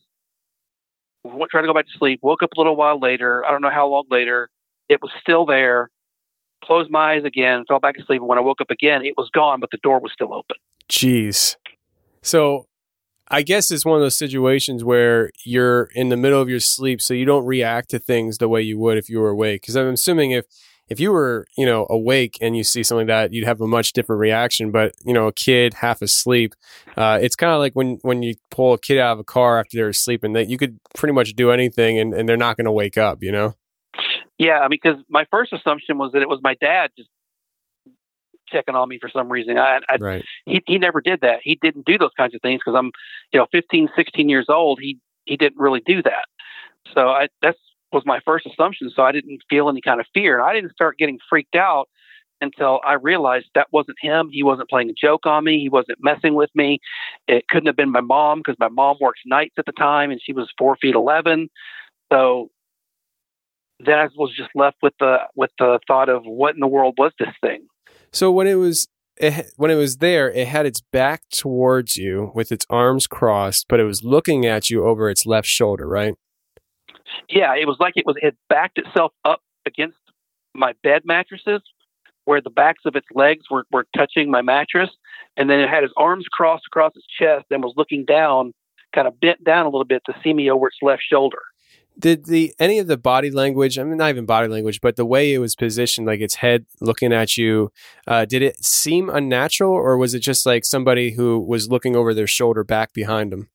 [1.50, 3.46] tried to go back to sleep, woke up a little while later.
[3.46, 4.50] I don't know how long later.
[4.90, 5.90] It was still there.
[6.64, 8.22] Closed my eyes again, fell back asleep.
[8.22, 10.56] And when I woke up again, it was gone, but the door was still open.
[10.90, 11.56] Jeez.
[12.22, 12.68] So
[13.34, 17.02] I guess it's one of those situations where you're in the middle of your sleep,
[17.02, 19.62] so you don't react to things the way you would if you were awake.
[19.62, 20.46] Because I'm assuming if
[20.88, 23.65] if you were, you know, awake and you see something like that, you'd have a
[23.65, 24.69] much different reaction.
[24.69, 26.54] But you know, a kid half asleep,
[26.96, 29.60] uh, it's kind of like when when you pull a kid out of a car
[29.60, 32.56] after they're asleep, and that you could pretty much do anything, and, and they're not
[32.56, 33.24] going to wake up.
[33.24, 33.56] You know?
[34.38, 37.10] Yeah, I mean, because my first assumption was that it was my dad just
[38.54, 39.58] checking on me for some reason.
[39.58, 40.24] I, I Right.
[40.46, 41.39] he he never did that.
[41.43, 42.91] He didn't do those kinds of things because I'm,
[43.34, 44.80] you know, 15, 16 years old.
[44.82, 46.26] He he didn't really do that.
[46.93, 47.58] So I that's
[47.91, 48.91] was my first assumption.
[48.96, 51.89] So I didn't feel any kind of fear, and I didn't start getting freaked out
[52.41, 54.30] until I realized that wasn't him.
[54.32, 55.60] He wasn't playing a joke on me.
[55.60, 56.80] He wasn't messing with me.
[57.28, 60.22] It couldn't have been my mom because my mom works nights at the time, and
[60.22, 61.50] she was four feet eleven.
[62.12, 62.50] So
[63.80, 66.96] then I was just left with the with the thought of what in the world
[66.98, 67.67] was this thing?
[68.12, 72.32] So when it was it, when it was there, it had its back towards you
[72.34, 76.15] with its arms crossed, but it was looking at you over its left shoulder, right?
[77.30, 79.97] Yeah, it was like it was it backed itself up against
[80.56, 81.62] my bed mattresses,
[82.26, 84.89] where the backs of its legs were, were touching my mattress,
[85.38, 88.54] and then it had its arms crossed across its chest and was looking down,
[88.93, 91.39] kind of bent down a little bit to see me over its left shoulder.
[91.97, 93.77] Did the any of the body language?
[93.77, 96.65] I mean, not even body language, but the way it was positioned, like its head
[96.82, 97.71] looking at you,
[98.08, 102.13] uh, did it seem unnatural, or was it just like somebody who was looking over
[102.13, 103.49] their shoulder back behind them?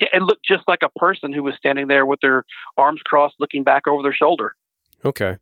[0.00, 2.44] Yeah, it looked just like a person who was standing there with their
[2.76, 4.56] arms crossed, looking back over their shoulder.
[5.04, 5.36] Okay.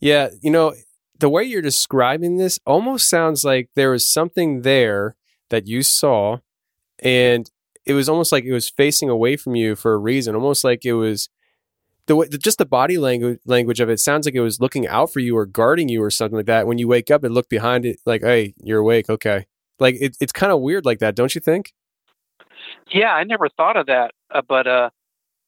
[0.00, 0.74] Yeah, you know,
[1.18, 5.16] the way you're describing this almost sounds like there was something there
[5.50, 6.38] that you saw
[6.98, 7.50] and
[7.86, 10.84] it was almost like it was facing away from you for a reason, almost like
[10.84, 11.28] it was
[12.06, 15.12] the way, just the body language language of it sounds like it was looking out
[15.12, 16.66] for you or guarding you or something like that.
[16.66, 19.46] When you wake up and look behind it like, "Hey, you're awake." Okay.
[19.80, 21.72] Like it, it's kind of weird like that, don't you think?
[22.92, 24.90] Yeah, I never thought of that, uh, but uh,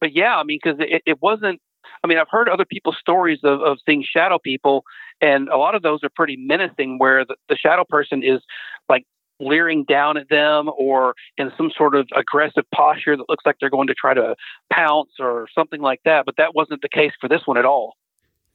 [0.01, 1.61] but yeah, I mean, because it, it wasn't.
[2.03, 4.85] I mean, I've heard other people's stories of, of seeing shadow people,
[5.21, 8.41] and a lot of those are pretty menacing, where the, the shadow person is
[8.89, 9.05] like
[9.41, 13.71] leering down at them or in some sort of aggressive posture that looks like they're
[13.71, 14.35] going to try to
[14.73, 16.25] pounce or something like that.
[16.27, 17.95] But that wasn't the case for this one at all.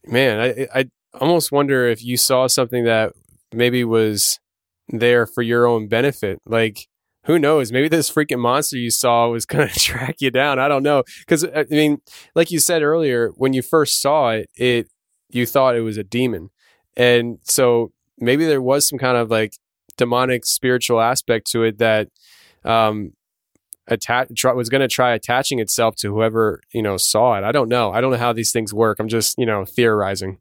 [0.06, 0.90] Man, I I
[1.20, 3.12] almost wonder if you saw something that
[3.52, 4.40] maybe was
[4.88, 6.40] there for your own benefit.
[6.44, 6.88] Like,
[7.24, 7.70] who knows?
[7.70, 10.58] Maybe this freaking monster you saw was going to track you down.
[10.58, 11.04] I don't know.
[11.20, 12.00] Because I mean,
[12.34, 14.88] like you said earlier, when you first saw it, it
[15.30, 16.50] you thought it was a demon,
[16.96, 19.54] and so maybe there was some kind of like
[19.96, 22.08] demonic spiritual aspect to it that
[22.64, 23.12] um
[23.88, 27.44] attach was going to try attaching itself to whoever you know saw it.
[27.44, 27.92] I don't know.
[27.92, 28.98] I don't know how these things work.
[28.98, 30.38] I'm just you know theorizing.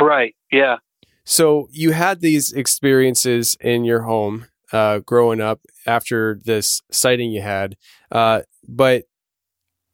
[0.00, 0.34] Right.
[0.50, 0.76] Yeah.
[1.24, 7.42] So you had these experiences in your home uh, growing up after this sighting you
[7.42, 7.76] had,
[8.10, 9.04] uh, but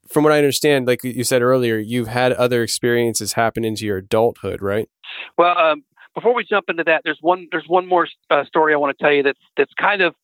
[0.09, 3.99] from what I understand, like you said earlier, you've had other experiences happen into your
[3.99, 4.89] adulthood, right?
[5.37, 5.85] Well, um,
[6.19, 9.03] before we jump into that, there's one there's one more uh, story I want to
[9.03, 10.17] tell you that's that's kind of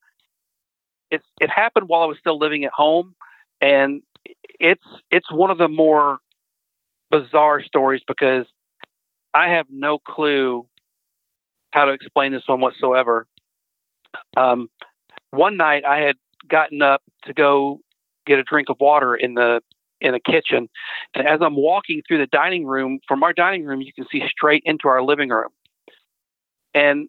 [1.13, 3.15] it's it happened while I was still living at home,
[3.61, 4.03] and
[4.59, 6.19] it's it's one of the more
[7.13, 8.45] bizarre stories because
[9.33, 10.67] I have no clue
[11.73, 13.29] how to explain this one whatsoever.
[14.37, 14.69] Um,
[15.31, 16.17] one night I had
[16.49, 17.83] gotten up to go
[18.27, 19.61] get a drink of water in the
[20.01, 20.69] in the kitchen,
[21.15, 24.25] and as I'm walking through the dining room, from our dining room, you can see
[24.29, 25.51] straight into our living room.
[26.75, 27.09] And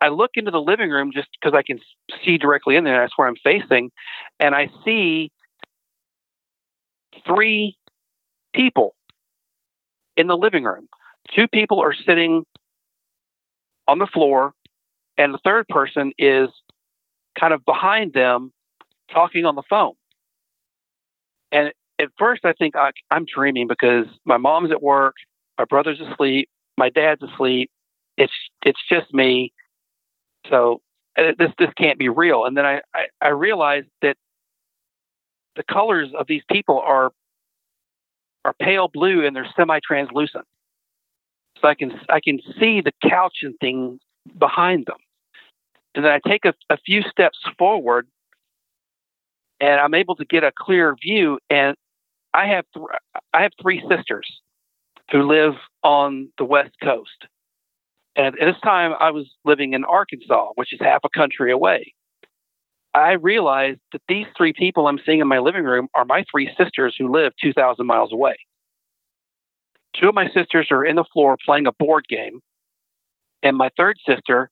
[0.00, 1.78] I look into the living room just because I can
[2.24, 3.00] see directly in there.
[3.00, 3.90] That's where I'm facing,
[4.40, 5.30] and I see
[7.26, 7.76] three
[8.54, 8.94] people
[10.16, 10.88] in the living room.
[11.34, 12.44] Two people are sitting
[13.86, 14.54] on the floor,
[15.16, 16.48] and the third person is
[17.38, 18.52] kind of behind them
[19.12, 19.94] talking on the phone.
[21.52, 25.14] And at first, I think I, I'm dreaming because my mom's at work,
[25.58, 27.70] my brother's asleep, my dad's asleep.
[28.16, 28.32] It's
[28.64, 29.52] it's just me.
[30.50, 30.80] So
[31.16, 32.44] this this can't be real.
[32.44, 34.16] And then I, I, I realized that
[35.56, 37.12] the colors of these people are
[38.44, 40.46] are pale blue and they're semi translucent.
[41.60, 44.00] So I can I can see the couch and things
[44.38, 44.98] behind them.
[45.94, 48.08] And then I take a, a few steps forward
[49.60, 51.38] and I'm able to get a clear view.
[51.50, 51.76] And
[52.34, 52.86] I have th-
[53.32, 54.41] I have three sisters
[55.12, 55.54] who live
[55.84, 57.26] on the west coast.
[58.16, 61.94] And at this time, I was living in Arkansas, which is half a country away.
[62.94, 66.50] I realized that these three people I'm seeing in my living room are my three
[66.58, 68.36] sisters who live 2,000 miles away.
[69.98, 72.40] Two of my sisters are in the floor playing a board game,
[73.42, 74.50] and my third sister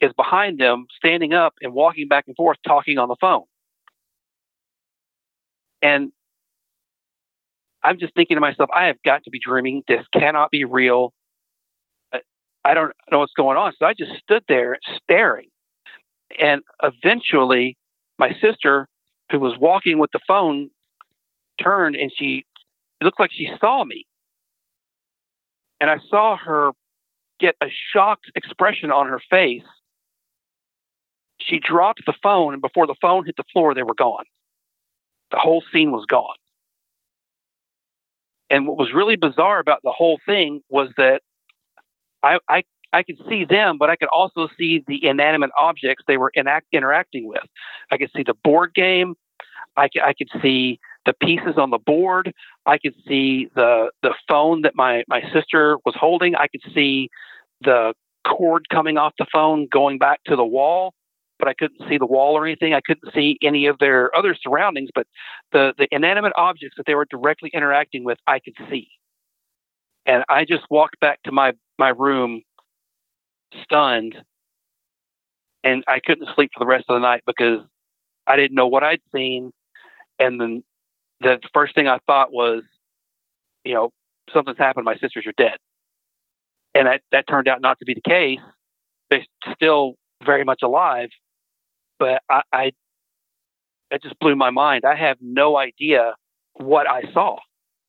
[0.00, 3.44] is behind them, standing up and walking back and forth, talking on the phone.
[5.80, 6.12] And
[7.82, 9.82] I'm just thinking to myself, I have got to be dreaming.
[9.86, 11.12] This cannot be real.
[12.64, 13.72] I, don't know what's going on.
[13.78, 15.48] So I just stood there staring.
[16.40, 17.76] And eventually,
[18.18, 18.88] my sister,
[19.30, 20.70] who was walking with the phone,
[21.62, 22.44] turned and she
[23.00, 24.04] looked like she saw me.
[25.80, 26.72] And I saw her
[27.38, 29.62] get a shocked expression on her face.
[31.38, 34.24] She dropped the phone, and before the phone hit the floor, they were gone.
[35.30, 36.34] The whole scene was gone.
[38.50, 41.22] And what was really bizarre about the whole thing was that
[42.22, 46.16] I, I, I could see them, but I could also see the inanimate objects they
[46.16, 47.42] were interacting with.
[47.90, 49.14] I could see the board game.
[49.76, 52.32] I could, I could see the pieces on the board.
[52.66, 56.34] I could see the the phone that my my sister was holding.
[56.34, 57.10] I could see
[57.62, 57.94] the
[58.26, 60.94] cord coming off the phone going back to the wall,
[61.38, 62.74] but I couldn't see the wall or anything.
[62.74, 65.06] I couldn't see any of their other surroundings, but
[65.52, 68.88] the the inanimate objects that they were directly interacting with, I could see.
[70.06, 72.42] And I just walked back to my my room
[73.62, 74.16] stunned
[75.64, 77.60] and I couldn't sleep for the rest of the night because
[78.26, 79.52] I didn't know what I'd seen
[80.18, 80.62] and then
[81.20, 82.62] the first thing I thought was,
[83.64, 83.90] you know,
[84.32, 84.84] something's happened.
[84.84, 85.56] My sisters are dead,
[86.74, 88.38] and that that turned out not to be the case.
[89.10, 89.24] They're
[89.54, 91.08] still very much alive,
[91.98, 92.72] but I, I
[93.90, 94.84] it just blew my mind.
[94.84, 96.14] I have no idea
[96.54, 97.38] what I saw.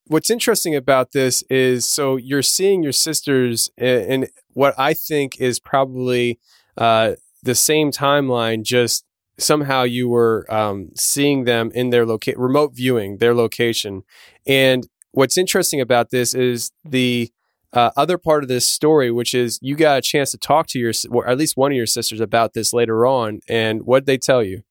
[0.05, 5.59] What's interesting about this is so you're seeing your sisters in what I think is
[5.59, 6.39] probably
[6.77, 9.05] uh, the same timeline, just
[9.37, 14.03] somehow you were um, seeing them in their location, remote viewing their location.
[14.45, 17.31] And what's interesting about this is the
[17.77, 20.79] uh, other part of this story, which is you got a chance to talk to
[20.79, 23.39] your, or at least one of your sisters about this later on.
[23.47, 24.63] And what they tell you?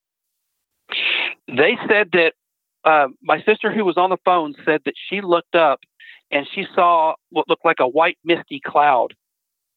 [1.47, 2.33] They said that
[2.85, 5.79] uh, my sister, who was on the phone, said that she looked up
[6.33, 9.15] and she saw what looked like a white misty cloud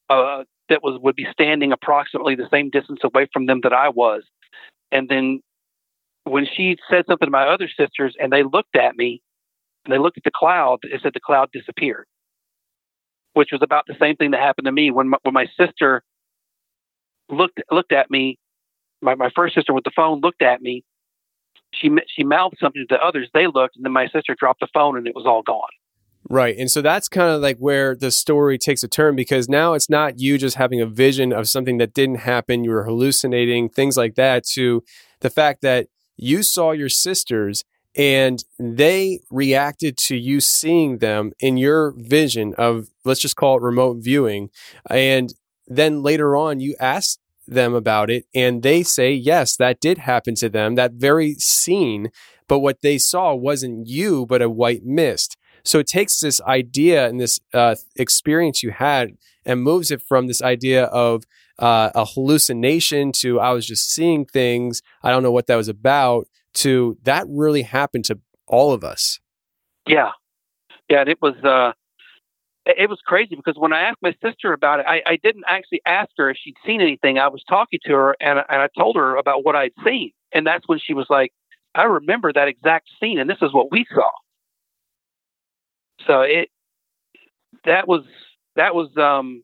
[0.09, 3.89] uh, that was would be standing approximately the same distance away from them that I
[3.89, 4.23] was.
[4.91, 5.41] And then
[6.23, 9.21] when she said something to my other sisters and they looked at me
[9.85, 12.05] and they looked at the cloud, it said the cloud disappeared,
[13.33, 16.03] which was about the same thing that happened to me when my, when my sister
[17.29, 18.37] looked looked at me.
[19.01, 20.83] My, my first sister with the phone looked at me.
[21.73, 23.29] She she mouthed something to the others.
[23.33, 25.69] They looked, and then my sister dropped the phone, and it was all gone.
[26.29, 26.55] Right.
[26.57, 29.89] And so that's kind of like where the story takes a turn because now it's
[29.89, 33.95] not you just having a vision of something that didn't happen, you were hallucinating, things
[33.95, 34.83] like that, to
[35.21, 37.63] the fact that you saw your sisters
[37.95, 43.63] and they reacted to you seeing them in your vision of, let's just call it
[43.63, 44.49] remote viewing.
[44.89, 45.33] And
[45.67, 50.35] then later on, you asked them about it and they say, yes, that did happen
[50.35, 52.11] to them, that very scene.
[52.47, 55.37] But what they saw wasn't you, but a white mist.
[55.63, 60.27] So it takes this idea and this uh, experience you had and moves it from
[60.27, 61.25] this idea of
[61.57, 64.81] uh, a hallucination to I was just seeing things.
[65.03, 66.27] I don't know what that was about
[66.59, 69.19] to that really happened to all of us.
[69.87, 70.11] Yeah.
[70.89, 71.01] Yeah.
[71.01, 71.73] And it was, uh,
[72.65, 75.81] it was crazy because when I asked my sister about it, I, I didn't actually
[75.85, 77.17] ask her if she'd seen anything.
[77.17, 80.11] I was talking to her and, and I told her about what I'd seen.
[80.31, 81.31] And that's when she was like,
[81.75, 84.09] I remember that exact scene and this is what we saw
[86.07, 86.49] so it
[87.65, 88.03] that was
[88.55, 89.43] that was um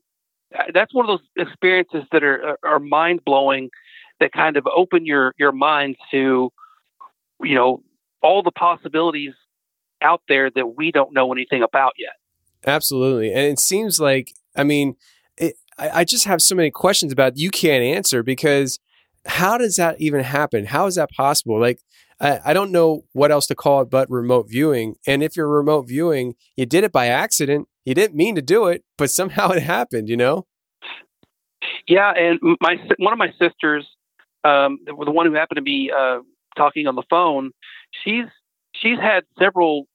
[0.72, 3.70] that's one of those experiences that are are mind blowing
[4.20, 6.50] that kind of open your your mind to
[7.42, 7.82] you know
[8.22, 9.32] all the possibilities
[10.02, 12.14] out there that we don't know anything about yet
[12.66, 14.96] absolutely and it seems like i mean
[15.36, 18.78] it, I, I just have so many questions about you can't answer because
[19.26, 21.80] how does that even happen how is that possible like
[22.20, 24.96] I, I don't know what else to call it but remote viewing.
[25.06, 27.68] And if you're remote viewing, you did it by accident.
[27.84, 30.46] You didn't mean to do it, but somehow it happened, you know?
[31.86, 32.12] Yeah.
[32.12, 33.86] And my, one of my sisters,
[34.44, 36.18] um, the one who happened to be uh,
[36.56, 37.52] talking on the phone,
[37.90, 38.26] she's,
[38.74, 39.86] she's had several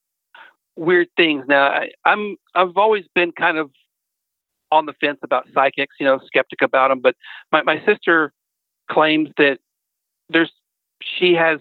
[0.75, 1.45] weird things.
[1.47, 3.71] Now I, I'm, I've always been kind of
[4.71, 7.15] on the fence about psychics, you know, skeptic about them, but
[7.51, 8.31] my, my sister
[8.89, 9.59] claims that
[10.29, 10.51] there's,
[11.01, 11.59] she has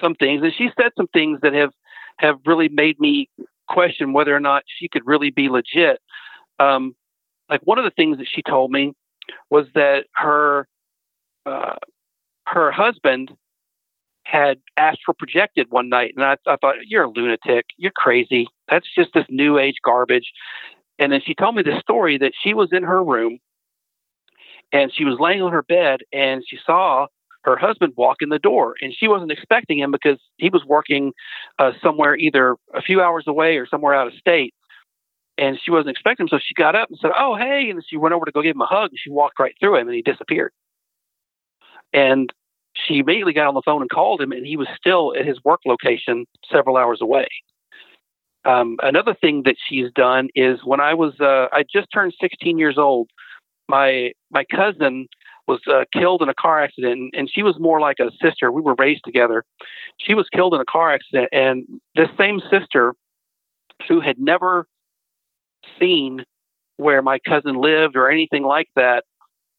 [0.00, 1.72] some things, and she said some things that have
[2.18, 3.28] have really made me
[3.68, 6.00] question whether or not she could really be legit.
[6.58, 6.94] Um,
[7.48, 8.92] like one of the things that she told me
[9.50, 10.66] was that her
[11.46, 11.76] uh,
[12.46, 13.30] her husband
[14.28, 17.66] had astral projected one night, and I, I thought, "You're a lunatic.
[17.78, 18.46] You're crazy.
[18.68, 20.32] That's just this new age garbage."
[20.98, 23.38] And then she told me the story that she was in her room
[24.72, 27.06] and she was laying on her bed and she saw
[27.42, 31.12] her husband walk in the door, and she wasn't expecting him because he was working
[31.58, 34.52] uh, somewhere either a few hours away or somewhere out of state,
[35.38, 36.28] and she wasn't expecting him.
[36.28, 38.56] So she got up and said, "Oh, hey!" And she went over to go give
[38.56, 40.52] him a hug, and she walked right through him, and he disappeared.
[41.92, 42.30] And
[42.86, 45.42] she immediately got on the phone and called him, and he was still at his
[45.44, 47.28] work location several hours away.
[48.44, 52.58] Um, another thing that she's done is when I was uh, I just turned 16
[52.58, 53.10] years old,
[53.68, 55.08] my my cousin
[55.46, 58.52] was uh, killed in a car accident, and she was more like a sister.
[58.52, 59.44] We were raised together.
[59.98, 61.64] She was killed in a car accident, and
[61.96, 62.94] this same sister,
[63.88, 64.66] who had never
[65.80, 66.24] seen
[66.76, 69.04] where my cousin lived or anything like that,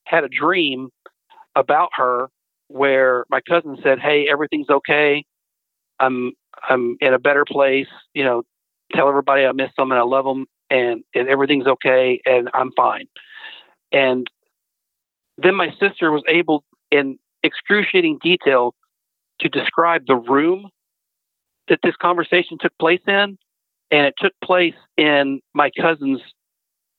[0.05, 0.89] had a dream
[1.55, 2.29] about her
[2.69, 5.25] where my cousin said, "Hey, everything's okay.
[5.99, 6.33] I'm
[6.67, 7.87] I'm in a better place.
[8.13, 8.43] You know,
[8.93, 12.71] tell everybody I miss them and I love them, and, and everything's okay, and I'm
[12.77, 13.07] fine."
[13.91, 14.27] And
[15.37, 18.75] then my sister was able, in excruciating detail,
[19.39, 20.69] to describe the room
[21.69, 23.37] that this conversation took place in,
[23.91, 26.21] and it took place in my cousin's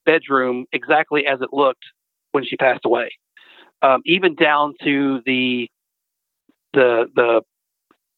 [0.06, 1.84] bedroom exactly as it looked
[2.32, 3.10] when she passed away
[3.82, 5.68] um, even down to the
[6.72, 7.42] the the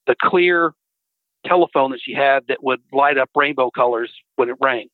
[0.06, 0.72] the clear
[1.46, 4.88] telephone that she had that would light up rainbow colors when it rang.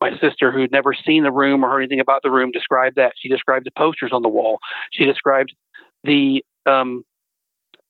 [0.00, 2.96] My sister, who had never seen the room or heard anything about the room, described
[2.96, 3.14] that.
[3.18, 4.58] She described the posters on the wall.
[4.92, 5.54] She described
[6.04, 7.04] the um,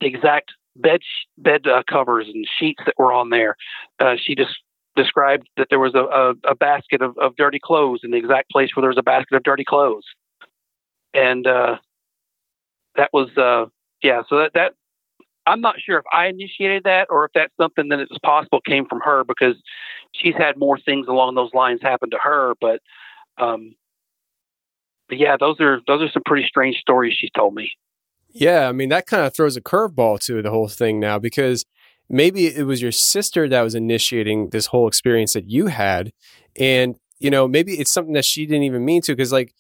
[0.01, 1.01] exact bed
[1.37, 3.57] bed uh, covers and sheets that were on there.
[4.01, 4.57] Uh, she just
[4.97, 8.51] described that there was a, a, a basket of, of, dirty clothes in the exact
[8.51, 10.05] place where there was a basket of dirty clothes.
[11.15, 11.77] And uh,
[12.97, 13.67] that was uh,
[14.03, 14.23] yeah.
[14.29, 14.73] So that that
[15.47, 18.87] I'm not sure if I initiated that or if that's something that it's possible came
[18.87, 19.57] from her because
[20.13, 22.55] she's had more things along those lines happen to her.
[22.61, 22.81] But
[23.39, 23.75] um,
[25.09, 27.73] but yeah, those are those are some pretty strange stories she's told me.
[28.31, 31.65] Yeah, I mean that kind of throws a curveball to the whole thing now because
[32.11, 36.13] maybe it was your sister that was initiating this whole experience that you had,
[36.57, 39.55] and you know maybe it's something that she didn't even mean to because like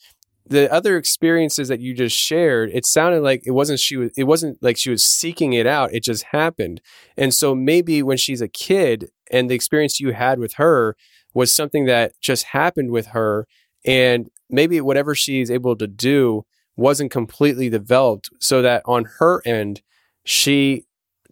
[0.49, 4.25] the other experiences that you just shared, it sounded like it wasn't she was it
[4.25, 5.93] wasn't like she was seeking it out.
[5.93, 6.81] It just happened.
[7.17, 10.97] And so maybe when she's a kid and the experience you had with her
[11.35, 13.47] was something that just happened with her
[13.85, 16.45] and maybe whatever she's able to do
[16.77, 19.83] wasn't completely developed so that on her end
[20.25, 20.85] she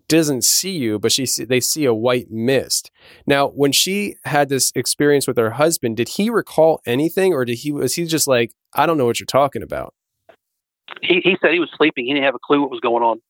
[0.08, 2.90] doesn't see you, but she they see a white mist.
[3.26, 7.58] Now, when she had this experience with her husband, did he recall anything, or did
[7.58, 9.94] he was he just like, I don't know what you're talking about?
[11.02, 12.06] He he said he was sleeping.
[12.06, 13.20] He didn't have a clue what was going on.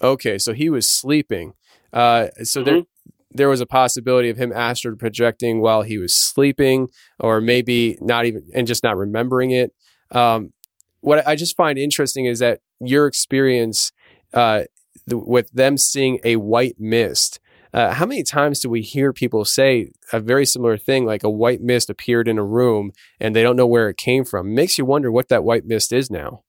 [0.00, 1.52] Okay, so he was sleeping.
[1.92, 2.70] Uh, so mm-hmm.
[2.70, 2.82] there
[3.30, 6.88] there was a possibility of him astral projecting while he was sleeping,
[7.18, 9.72] or maybe not even and just not remembering it.
[10.10, 10.52] Um,
[11.00, 13.92] what I just find interesting is that your experience
[14.32, 14.64] uh,
[15.06, 17.40] the, with them seeing a white mist.
[17.72, 21.30] Uh, how many times do we hear people say a very similar thing, like a
[21.30, 24.54] white mist appeared in a room and they don't know where it came from?
[24.54, 26.42] Makes you wonder what that white mist is now.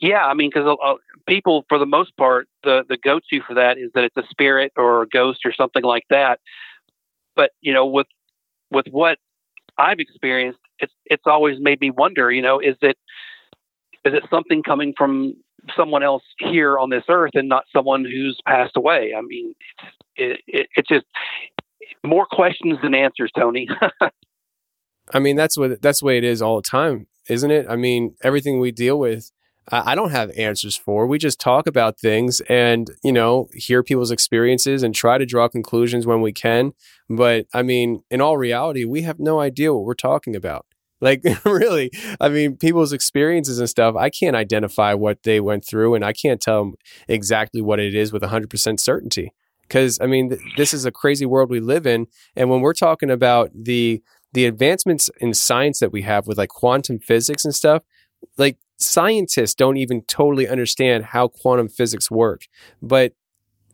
[0.00, 0.94] Yeah, I mean, because uh,
[1.28, 4.24] people, for the most part, the the go to for that is that it's a
[4.30, 6.40] spirit or a ghost or something like that.
[7.36, 8.08] But you know, with
[8.72, 9.18] with what
[9.78, 12.32] I've experienced, it's it's always made me wonder.
[12.32, 12.96] You know, is it
[14.04, 15.34] is it something coming from
[15.76, 19.12] someone else here on this earth and not someone who's passed away.
[19.16, 19.54] I mean,
[20.16, 21.06] it's, it, it, just
[22.04, 23.68] more questions than answers, Tony.
[25.12, 27.66] I mean, that's what that's the way it is all the time, isn't it?
[27.68, 29.32] I mean, everything we deal with,
[29.70, 31.06] I, I don't have answers for.
[31.06, 35.48] We just talk about things and you know hear people's experiences and try to draw
[35.48, 36.72] conclusions when we can.
[37.08, 40.66] But I mean, in all reality, we have no idea what we're talking about.
[41.00, 41.90] Like, really,
[42.20, 46.12] I mean, people's experiences and stuff, I can't identify what they went through and I
[46.12, 46.74] can't tell them
[47.08, 49.32] exactly what it is with 100% certainty.
[49.62, 52.06] Because, I mean, th- this is a crazy world we live in.
[52.34, 56.48] And when we're talking about the, the advancements in science that we have with like
[56.48, 57.82] quantum physics and stuff,
[58.36, 62.42] like scientists don't even totally understand how quantum physics work.
[62.82, 63.12] But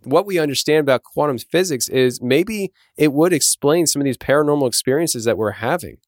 [0.04, 4.68] what we understand about quantum physics is maybe it would explain some of these paranormal
[4.68, 5.98] experiences that we're having.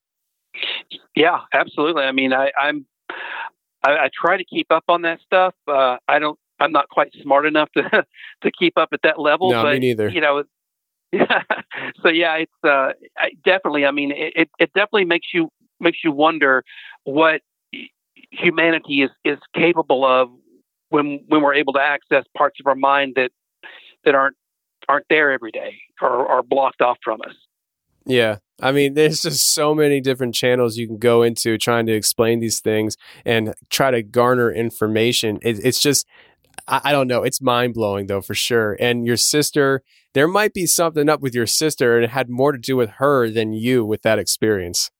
[1.14, 2.04] Yeah, absolutely.
[2.04, 2.86] I mean, I, I'm
[3.84, 5.54] I, I try to keep up on that stuff.
[5.66, 6.38] Uh, I don't.
[6.60, 7.82] I'm not quite smart enough to
[8.42, 9.50] to keep up at that level.
[9.50, 10.08] No, but, me neither.
[10.08, 10.44] You know,
[11.12, 11.42] yeah.
[12.02, 13.86] so yeah, it's uh, I, definitely.
[13.86, 16.64] I mean, it, it definitely makes you makes you wonder
[17.04, 17.42] what
[18.30, 20.30] humanity is is capable of
[20.90, 23.30] when when we're able to access parts of our mind that
[24.04, 24.36] that aren't
[24.88, 27.34] aren't there every day or are blocked off from us.
[28.08, 28.38] Yeah.
[28.60, 32.40] I mean, there's just so many different channels you can go into trying to explain
[32.40, 35.38] these things and try to garner information.
[35.42, 36.08] It, it's just,
[36.66, 37.22] I, I don't know.
[37.22, 38.76] It's mind blowing though, for sure.
[38.80, 39.82] And your sister,
[40.14, 42.90] there might be something up with your sister, and it had more to do with
[42.92, 44.90] her than you with that experience.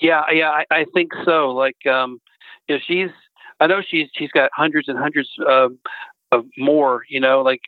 [0.00, 1.50] Yeah, yeah, I, I think so.
[1.50, 2.18] Like, um,
[2.68, 3.10] you know, she's,
[3.60, 5.72] I know she's she's got hundreds and hundreds of,
[6.32, 7.04] of more.
[7.08, 7.62] You know, like,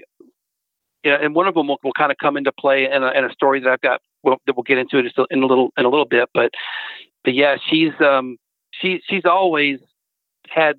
[1.05, 3.25] yeah, and one of them will, will kind of come into play in a, in
[3.25, 5.85] a story that I've got well, that we'll get into it in a little in
[5.85, 6.29] a little bit.
[6.35, 6.51] But,
[7.25, 8.37] but yeah, she's um,
[8.71, 9.79] she she's always
[10.49, 10.77] had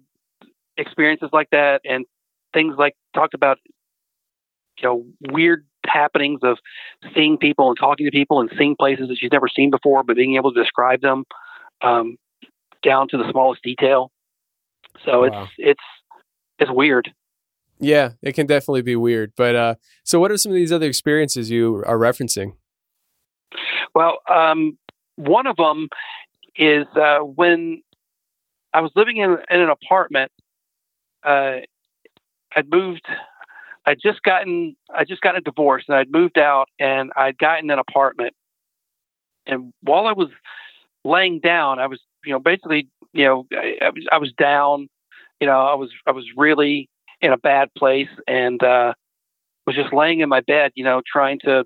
[0.78, 2.06] experiences like that and
[2.54, 3.58] things like talked about
[4.80, 6.58] you know weird happenings of
[7.16, 10.16] seeing people and talking to people and seeing places that she's never seen before but
[10.16, 11.24] being able to describe them
[11.82, 12.18] um,
[12.84, 14.12] down to the smallest detail
[15.06, 15.44] so wow.
[15.44, 15.84] it's it's
[16.60, 17.12] it's weird
[17.82, 20.88] yeah it can definitely be weird but uh so what are some of these other
[20.88, 22.54] experiences you are referencing
[23.94, 24.78] well um
[25.16, 25.90] one of them
[26.56, 27.82] is uh when
[28.74, 30.32] I was living in, in an apartment
[31.24, 31.58] uh,
[32.56, 33.06] I'd moved.
[33.86, 34.76] I'd just gotten.
[34.94, 38.34] I just gotten a divorce, and I'd moved out, and I'd gotten an apartment.
[39.46, 40.30] And while I was
[41.04, 44.88] laying down, I was, you know, basically, you know, I, I was, I was down.
[45.40, 46.88] You know, I was, I was really
[47.22, 48.94] in a bad place, and uh,
[49.66, 51.66] was just laying in my bed, you know, trying to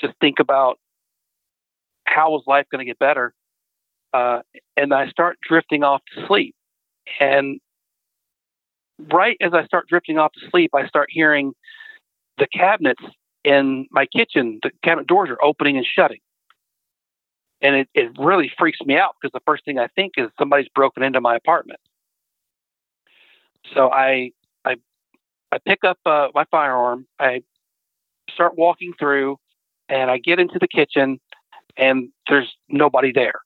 [0.00, 0.78] just think about
[2.04, 3.32] how was life going to get better.
[4.12, 4.40] Uh,
[4.76, 6.54] and I start drifting off to sleep.
[7.20, 7.60] And
[9.12, 11.52] right as I start drifting off to sleep, I start hearing
[12.38, 13.02] the cabinets
[13.44, 16.20] in my kitchen, the cabinet doors are opening and shutting.
[17.60, 20.68] And it, it really freaks me out because the first thing I think is somebody's
[20.74, 21.80] broken into my apartment.
[23.74, 24.32] So I
[25.52, 27.42] I pick up uh, my firearm, I
[28.30, 29.38] start walking through,
[29.88, 31.18] and I get into the kitchen,
[31.76, 33.40] and there's nobody there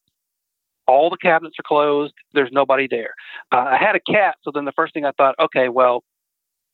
[0.86, 2.14] all the cabinets are closed.
[2.34, 3.14] There's nobody there.
[3.50, 6.02] Uh, I had a cat, so then the first thing I thought, okay, well,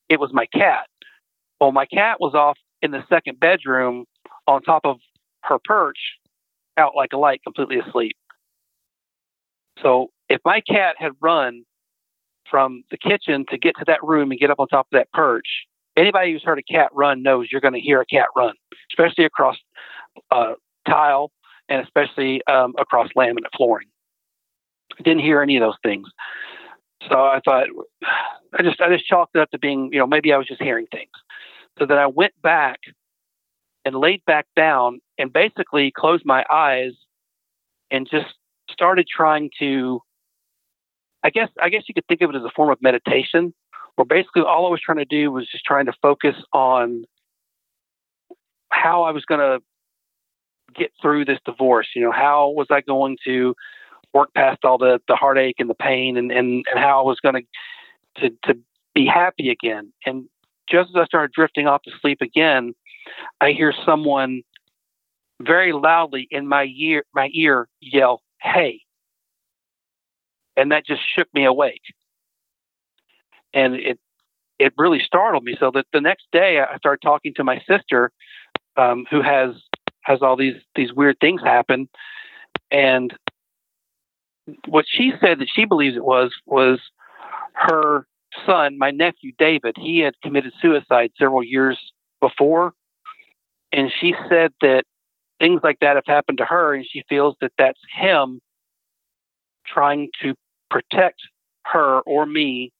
[0.08, 0.86] it was my cat.
[1.60, 4.06] Well, my cat was off in the second bedroom
[4.46, 4.98] on top of
[5.44, 5.98] her perch,
[6.76, 8.16] out like a light, completely asleep.
[9.82, 11.64] So if my cat had run
[12.50, 15.10] from the kitchen to get to that room and get up on top of that
[15.12, 18.54] perch, anybody who's heard a cat run knows you're going to hear a cat run,
[18.90, 19.56] especially across
[20.30, 20.54] uh,
[20.86, 21.30] tile
[21.68, 23.88] and especially um, across laminate flooring.
[24.98, 26.08] I didn't hear any of those things.
[27.08, 27.68] So I thought,
[28.52, 30.62] I just I just chalked it up to being, you know, maybe I was just
[30.62, 31.10] hearing things.
[31.78, 32.80] So then I went back
[33.84, 36.92] and laid back down and basically closed my eyes
[37.90, 38.34] and just
[38.70, 40.00] started trying to
[41.22, 43.52] I guess I guess you could think of it as a form of meditation,
[43.96, 47.04] where basically all I was trying to do was just trying to focus on
[48.70, 49.60] how I was going to
[50.74, 51.88] get through this divorce.
[51.94, 53.54] You know, how was I going to
[54.14, 57.20] work past all the the heartache and the pain and and, and how I was
[57.20, 57.46] going
[58.20, 58.58] to to
[58.94, 59.92] be happy again.
[60.06, 60.28] And
[60.70, 62.74] just as I started drifting off to sleep again,
[63.40, 64.42] I hear someone
[65.40, 68.82] very loudly in my ear my ear yell, "Hey!"
[70.58, 71.82] And that just shook me awake.
[73.54, 73.98] And it
[74.58, 75.56] it really startled me.
[75.58, 78.10] So that the next day I started talking to my sister,
[78.76, 79.54] um, who has
[80.02, 81.88] has all these these weird things happen,
[82.70, 83.16] and
[84.66, 86.80] what she said that she believes it was was
[87.54, 88.06] her
[88.46, 89.76] son, my nephew David.
[89.78, 91.78] He had committed suicide several years
[92.20, 92.72] before,
[93.72, 94.84] and she said that
[95.38, 98.40] things like that have happened to her, and she feels that that's him
[99.66, 100.34] trying to
[100.70, 101.20] protect
[101.66, 102.72] her or me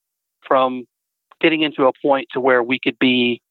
[0.47, 0.85] from
[1.41, 3.41] getting into a point to where we could be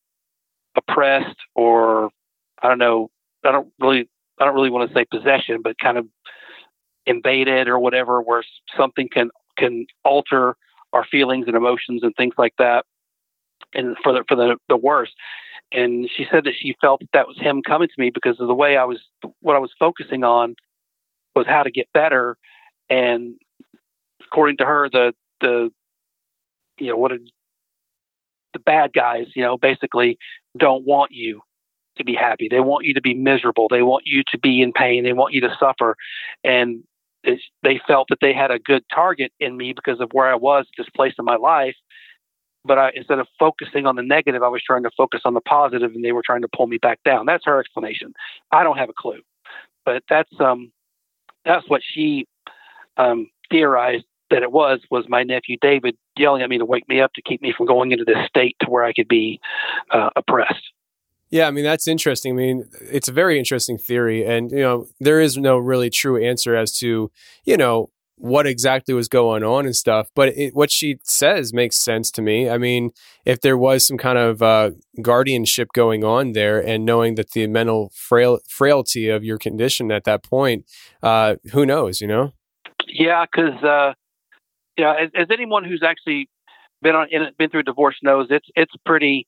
[0.76, 2.10] oppressed or
[2.62, 3.10] I don't know.
[3.44, 4.08] I don't really
[4.40, 6.06] I don't really want to say possession, but kind of
[7.06, 8.42] invaded or whatever, where
[8.76, 10.56] something can can alter
[10.92, 12.84] our feelings and emotions and things like that,
[13.74, 15.12] and for the for the the worse.
[15.70, 18.48] And she said that she felt that that was him coming to me because of
[18.48, 18.98] the way I was
[19.40, 20.54] what I was focusing on
[21.34, 22.36] was how to get better,
[22.88, 23.34] and
[24.30, 25.70] according to her, the the
[26.78, 27.18] you know what a,
[28.52, 30.18] the bad guys, you know, basically
[30.56, 31.42] don't want you
[31.96, 32.48] to be happy.
[32.48, 33.68] They want you to be miserable.
[33.68, 35.04] They want you to be in pain.
[35.04, 35.96] They want you to suffer.
[36.44, 36.84] And
[37.24, 40.66] they felt that they had a good target in me because of where I was
[40.76, 41.74] this place in my life.
[42.64, 45.40] But I, instead of focusing on the negative, I was trying to focus on the
[45.40, 47.26] positive, and they were trying to pull me back down.
[47.26, 48.12] That's her explanation.
[48.52, 49.20] I don't have a clue,
[49.84, 50.70] but that's um,
[51.44, 52.26] that's what she
[52.96, 57.00] um, theorized that it was was my nephew David yelling at me to wake me
[57.00, 59.40] up to keep me from going into this state to where I could be
[59.90, 60.72] uh, oppressed.
[61.30, 62.32] Yeah, I mean that's interesting.
[62.32, 66.22] I mean, it's a very interesting theory, and you know there is no really true
[66.22, 67.10] answer as to
[67.44, 70.08] you know what exactly was going on and stuff.
[70.14, 72.48] But it, what she says makes sense to me.
[72.48, 72.90] I mean,
[73.24, 74.70] if there was some kind of uh,
[75.02, 80.04] guardianship going on there, and knowing that the mental frail frailty of your condition at
[80.04, 80.64] that point,
[81.02, 82.00] uh, who knows?
[82.00, 82.32] You know?
[82.86, 83.62] Yeah, because
[84.78, 86.30] yeah, as, as anyone who's actually
[86.80, 89.26] been on in, been through a divorce knows, it's it's pretty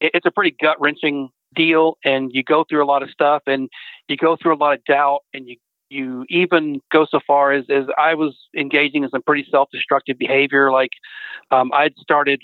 [0.00, 3.68] it's a pretty gut wrenching deal, and you go through a lot of stuff, and
[4.08, 5.56] you go through a lot of doubt, and you
[5.90, 10.72] you even go so far as, as I was engaging in some pretty self-destructive behavior.
[10.72, 10.90] Like
[11.50, 12.42] um, I'd started,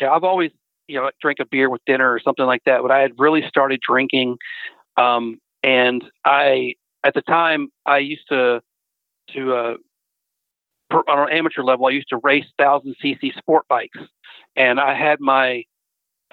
[0.00, 0.52] you know, I've always,
[0.86, 3.42] you know, drink a beer with dinner or something like that, but I had really
[3.48, 4.36] started drinking.
[4.96, 8.60] Um, and I, at the time I used to,
[9.30, 9.74] to, uh,
[10.90, 13.98] per, on an amateur level, I used to race thousand cc sport bikes
[14.54, 15.64] and I had my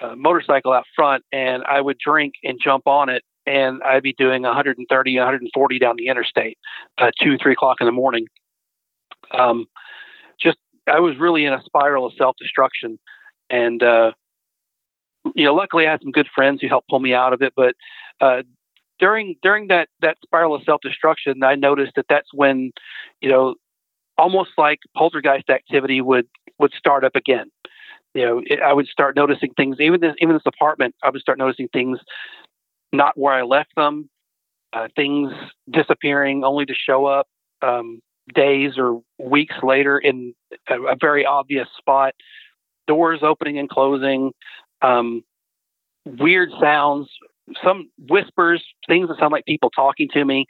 [0.00, 4.14] uh, motorcycle out front and I would drink and jump on it and I'd be
[4.14, 6.58] doing 130, 140 down the interstate,
[6.98, 8.26] uh, two, three o'clock in the morning.
[9.30, 9.66] Um,
[10.40, 12.98] just I was really in a spiral of self destruction,
[13.50, 14.12] and uh,
[15.34, 17.52] you know, luckily I had some good friends who helped pull me out of it.
[17.56, 17.74] But
[18.20, 18.42] uh,
[18.98, 22.72] during during that that spiral of self destruction, I noticed that that's when,
[23.20, 23.54] you know,
[24.18, 26.26] almost like poltergeist activity would
[26.58, 27.50] would start up again.
[28.14, 29.76] You know, it, I would start noticing things.
[29.80, 31.98] Even this even this apartment, I would start noticing things
[32.92, 34.08] not where I left them,
[34.72, 35.32] uh, things
[35.70, 37.26] disappearing only to show up
[37.62, 38.00] um,
[38.34, 40.34] days or weeks later in
[40.68, 42.14] a, a, very obvious spot,
[42.86, 44.32] doors opening and closing,
[44.82, 45.22] um,
[46.04, 47.08] weird sounds,
[47.62, 50.46] some whispers, things that sound like people talking to me.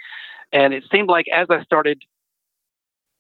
[0.52, 2.02] And it seemed like as I started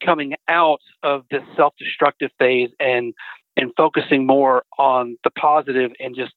[0.02, 3.14] coming out of this self-destructive phase and
[3.56, 6.32] and focusing more on the positive and just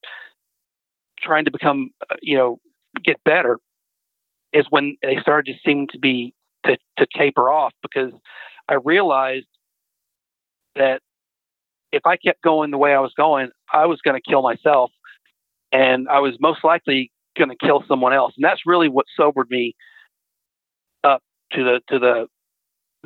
[1.19, 2.59] trying to become uh, you know
[3.03, 3.57] get better
[4.53, 6.33] is when they started to seem to be
[6.65, 8.11] to, to taper off because
[8.69, 9.47] I realized
[10.75, 11.01] that
[11.91, 14.91] if I kept going the way I was going, I was going to kill myself
[15.71, 18.33] and I was most likely going to kill someone else.
[18.37, 19.75] And that's really what sobered me
[21.03, 21.21] up
[21.53, 22.27] to the, to the,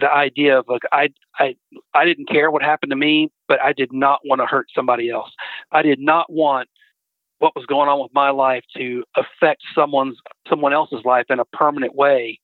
[0.01, 1.55] the idea of like, I, I,
[1.93, 5.09] I didn't care what happened to me, but I did not want to hurt somebody
[5.09, 5.31] else.
[5.71, 6.67] I did not want
[7.39, 11.45] what was going on with my life to affect someone's someone else's life in a
[11.45, 12.39] permanent way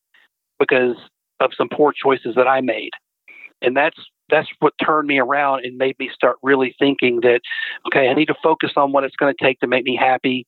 [0.59, 0.95] because
[1.39, 2.91] of some poor choices that I made.
[3.61, 3.97] And that's
[4.29, 7.41] that's what turned me around and made me start really thinking that
[7.87, 10.47] okay, I need to focus on what it's going to take to make me happy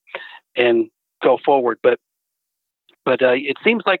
[0.56, 0.90] and
[1.22, 1.78] go forward.
[1.82, 1.98] But
[3.04, 4.00] but uh, it seems like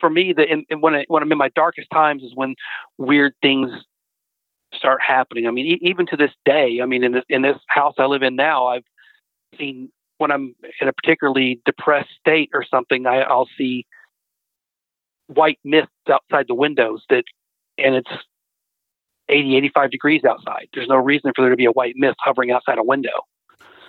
[0.00, 2.54] for me in, in when I, when I'm in my darkest times is when
[2.96, 3.70] weird things
[4.74, 5.46] start happening.
[5.46, 8.04] I mean, e- even to this day, I mean, in this in this house I
[8.04, 8.84] live in now, I've
[9.58, 13.86] seen when I'm in a particularly depressed state or something, I, I'll see
[15.28, 17.24] white mists outside the windows that,
[17.78, 18.10] and it's
[19.28, 20.68] 80, 85 degrees outside.
[20.74, 23.26] There's no reason for there to be a white mist hovering outside a window.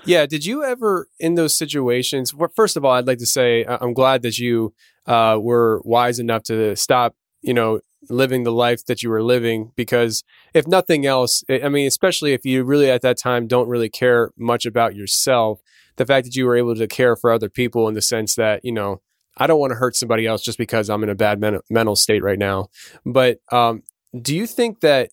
[0.05, 0.25] Yeah.
[0.25, 3.93] Did you ever, in those situations, well, first of all, I'd like to say I'm
[3.93, 4.73] glad that you
[5.09, 9.71] uh, were wise enough to stop, you know, living the life that you were living
[9.75, 13.89] because if nothing else i mean especially if you really at that time don't really
[13.89, 15.59] care much about yourself
[15.97, 18.63] the fact that you were able to care for other people in the sense that
[18.63, 19.01] you know
[19.35, 21.95] i don't want to hurt somebody else just because i'm in a bad men- mental
[21.95, 22.67] state right now.
[23.05, 23.83] But um,
[24.19, 25.11] do you think that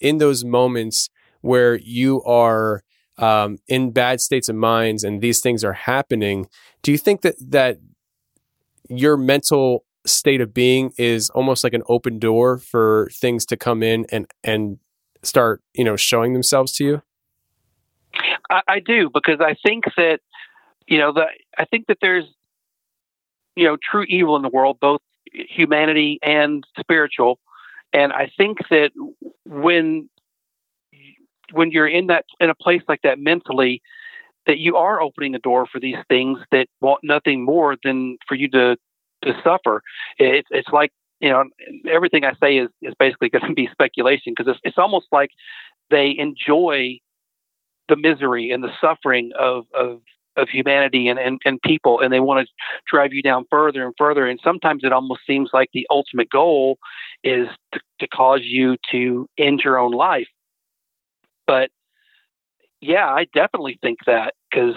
[0.00, 1.10] in those moments
[1.42, 2.82] where you are
[3.18, 6.48] um, in bad states of minds and these things are happening
[6.82, 7.78] do you think that that
[8.90, 13.82] your mental state of being is almost like an open door for things to come
[13.82, 14.78] in and and
[15.22, 17.02] start you know showing themselves to you?
[18.50, 20.20] I, I do because i think that
[20.86, 21.26] you know the
[21.58, 22.24] i think that there's
[23.56, 25.00] you know true evil in the world both
[25.32, 27.38] humanity and spiritual.
[27.92, 28.90] And i think that
[29.44, 30.08] when
[31.52, 33.82] when you're in that in a place like that mentally
[34.50, 38.34] that you are opening the door for these things that want nothing more than for
[38.34, 38.76] you to
[39.22, 39.80] to suffer.
[40.18, 40.90] It's it's like
[41.20, 41.44] you know
[41.88, 45.30] everything I say is is basically going to be speculation because it's it's almost like
[45.88, 46.98] they enjoy
[47.88, 50.00] the misery and the suffering of of
[50.36, 52.52] of humanity and, and, and people and they want to
[52.90, 56.78] drive you down further and further and sometimes it almost seems like the ultimate goal
[57.24, 60.28] is to, to cause you to end your own life
[61.48, 61.68] but
[62.80, 64.74] yeah i definitely think that because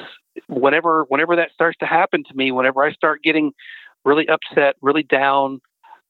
[0.48, 3.52] whenever whenever that starts to happen to me whenever i start getting
[4.06, 5.62] really upset, really down.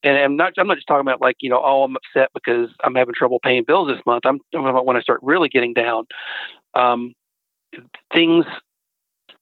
[0.04, 2.70] And I'm not, I'm not just talking about like, you know, oh, I'm upset because
[2.84, 4.26] I'm having trouble paying bills this month.
[4.26, 6.06] I'm talking about when I start really getting down.
[6.74, 7.14] Um,
[8.14, 8.46] things,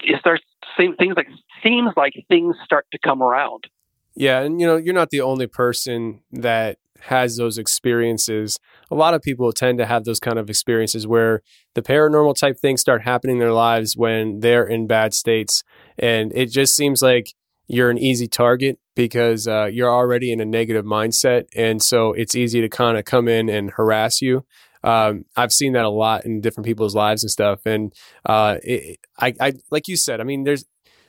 [0.02, 0.44] it starts,
[0.78, 1.28] same things like,
[1.64, 3.66] seems like things start to come around.
[4.14, 4.42] Yeah.
[4.42, 8.60] And, you know, you're not the only person that has those experiences.
[8.90, 11.42] A lot of people tend to have those kind of experiences where
[11.76, 15.64] the paranormal type things start happening in their lives when they're in bad states.
[15.98, 17.34] And it just seems like
[17.68, 21.46] you're an easy target because uh, you're already in a negative mindset.
[21.56, 24.46] And so it's easy to kind of come in and harass you.
[24.84, 27.62] Um, I've seen that a lot in different people's lives and stuff.
[27.66, 27.94] And
[28.26, 30.66] uh, it, I, I, like you said, I mean, there's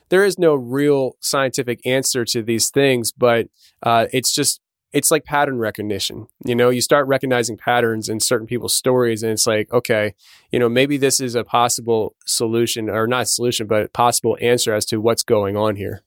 [0.09, 3.47] there is no real scientific answer to these things, but
[3.81, 4.61] uh, it's just
[4.93, 6.27] it's like pattern recognition.
[6.45, 10.13] You know, you start recognizing patterns in certain people's stories, and it's like, okay,
[10.51, 14.85] you know, maybe this is a possible solution, or not solution, but possible answer as
[14.85, 16.03] to what's going on here.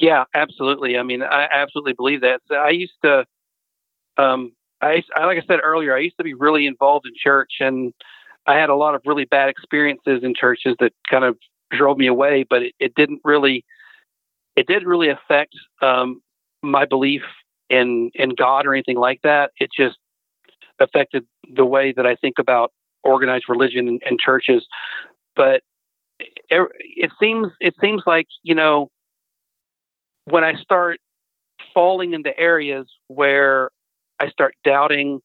[0.00, 0.96] Yeah, absolutely.
[0.96, 2.40] I mean, I absolutely believe that.
[2.50, 3.26] I used to,
[4.16, 7.52] um, I, I like I said earlier, I used to be really involved in church,
[7.60, 7.92] and
[8.46, 11.36] I had a lot of really bad experiences in churches that kind of
[11.70, 12.46] drove me away.
[12.48, 13.64] But it, it didn't really,
[14.56, 16.22] it didn't really affect um,
[16.62, 17.22] my belief
[17.70, 19.50] in in God or anything like that.
[19.58, 19.98] It just
[20.80, 24.66] affected the way that I think about organized religion and, and churches.
[25.36, 25.62] But
[26.18, 28.90] it, it seems it seems like you know
[30.24, 30.98] when I start
[31.74, 33.70] falling into areas where
[34.20, 35.20] I start doubting,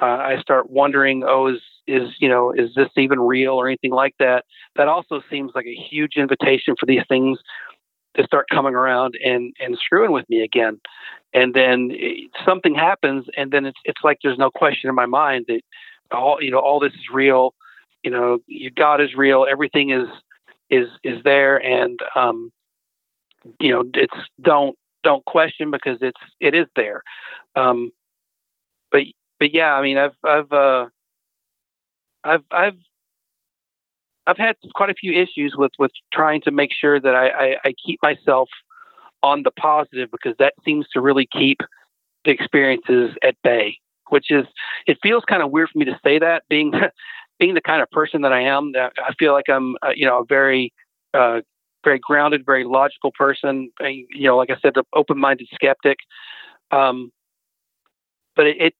[0.00, 3.92] uh, I start wondering, oh, is is you know is this even real or anything
[3.92, 4.44] like that?
[4.76, 7.38] That also seems like a huge invitation for these things
[8.16, 10.80] to start coming around and and screwing with me again.
[11.34, 15.06] And then it, something happens, and then it's it's like there's no question in my
[15.06, 15.62] mind that
[16.10, 17.54] all you know all this is real.
[18.02, 19.46] You know, your God is real.
[19.50, 20.08] Everything is
[20.70, 22.50] is is there, and um,
[23.60, 27.02] you know, it's don't don't question because it's it is there.
[27.56, 27.90] Um,
[28.90, 29.02] but
[29.38, 30.86] but yeah, I mean, I've I've uh,
[32.24, 32.78] I've I've
[34.26, 37.56] I've had quite a few issues with with trying to make sure that I, I,
[37.64, 38.48] I keep myself
[39.22, 41.58] on the positive because that seems to really keep
[42.24, 43.76] the experiences at bay.
[44.10, 44.46] Which is
[44.86, 46.72] it feels kind of weird for me to say that being
[47.38, 48.72] being the kind of person that I am.
[48.76, 50.72] I feel like I'm uh, you know a very
[51.14, 51.40] uh,
[51.84, 53.70] very grounded, very logical person.
[53.80, 55.98] You know, like I said, an open-minded skeptic.
[56.70, 57.10] Um,
[58.36, 58.74] but it,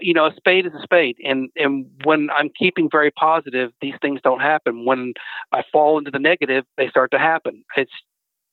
[0.00, 3.94] you know, a spade is a spade, and and when I'm keeping very positive, these
[4.00, 4.84] things don't happen.
[4.84, 5.14] When
[5.52, 7.64] I fall into the negative, they start to happen.
[7.76, 7.92] It's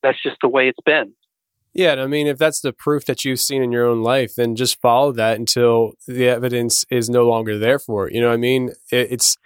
[0.04, 1.14] that's just the way it's been.
[1.74, 4.58] Yeah, I mean, if that's the proof that you've seen in your own life, then
[4.58, 8.14] just follow that until the evidence is no longer there for it.
[8.14, 8.72] You know I mean?
[8.92, 9.38] It, it's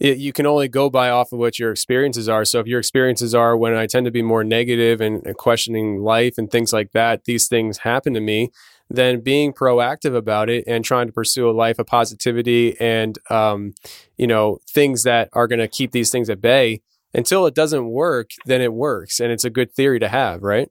[0.00, 2.44] it, you can only go by off of what your experiences are.
[2.44, 6.00] So if your experiences are when I tend to be more negative and, and questioning
[6.02, 8.50] life and things like that, these things happen to me.
[8.90, 13.74] Then being proactive about it and trying to pursue a life of positivity and um,
[14.16, 16.80] you know things that are going to keep these things at bay
[17.12, 20.70] until it doesn't work, then it works, and it's a good theory to have, right?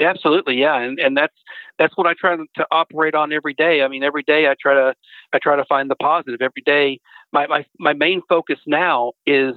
[0.00, 1.34] Absolutely, yeah, and and that's
[1.78, 3.82] that's what I try to operate on every day.
[3.82, 4.94] I mean, every day I try to
[5.32, 6.40] I try to find the positive.
[6.40, 7.00] Every day
[7.34, 9.54] my, my, my main focus now is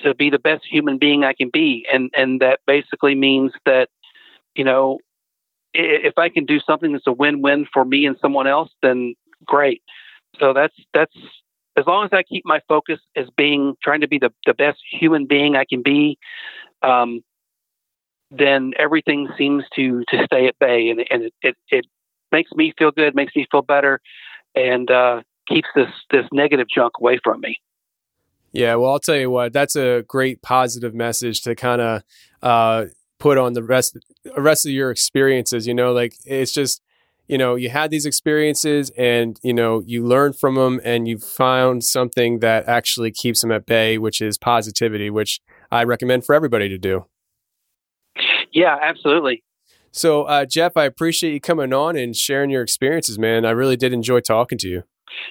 [0.00, 1.86] to be the best human being I can be.
[1.92, 3.88] And, and that basically means that,
[4.56, 4.98] you know,
[5.74, 9.82] if I can do something that's a win-win for me and someone else, then great.
[10.40, 11.14] So that's, that's,
[11.76, 14.78] as long as I keep my focus as being, trying to be the, the best
[14.90, 16.18] human being I can be,
[16.82, 17.22] um,
[18.30, 21.86] then everything seems to, to stay at bay and, and it, it, it
[22.30, 24.00] makes me feel good, makes me feel better.
[24.54, 27.58] And, uh, keeps this this negative junk away from me.
[28.52, 32.02] Yeah, well, I'll tell you what, that's a great positive message to kind of
[32.42, 32.86] uh,
[33.18, 33.96] put on the rest
[34.36, 35.66] rest of your experiences.
[35.66, 36.82] You know, like it's just
[37.28, 41.18] you know you had these experiences and you know you learned from them and you
[41.18, 45.40] found something that actually keeps them at bay, which is positivity, which
[45.70, 47.06] I recommend for everybody to do.
[48.52, 49.42] Yeah, absolutely.
[49.92, 53.44] So, uh, Jeff, I appreciate you coming on and sharing your experiences, man.
[53.44, 54.84] I really did enjoy talking to you.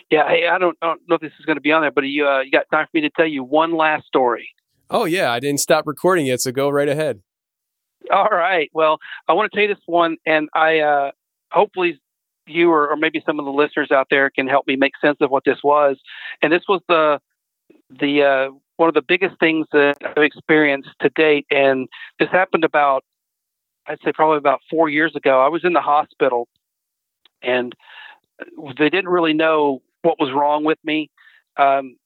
[0.10, 1.92] Yeah, hey, I don't, I don't know if this is going to be on there,
[1.92, 4.50] but you, uh, you got time for me to tell you one last story.
[4.90, 7.22] Oh yeah, I didn't stop recording yet, so go right ahead.
[8.12, 8.70] All right.
[8.74, 11.12] Well, I want to tell you this one, and I uh,
[11.52, 12.00] hopefully
[12.46, 15.18] you or, or maybe some of the listeners out there can help me make sense
[15.22, 15.98] of what this was.
[16.42, 17.20] And this was the
[17.90, 21.88] the uh, one of the biggest things that I've experienced to date, and
[22.20, 23.04] this happened about
[23.88, 25.42] I'd say probably about four years ago.
[25.42, 26.48] I was in the hospital,
[27.42, 27.74] and
[28.78, 31.10] they didn't really know what was wrong with me.
[31.58, 31.98] Um,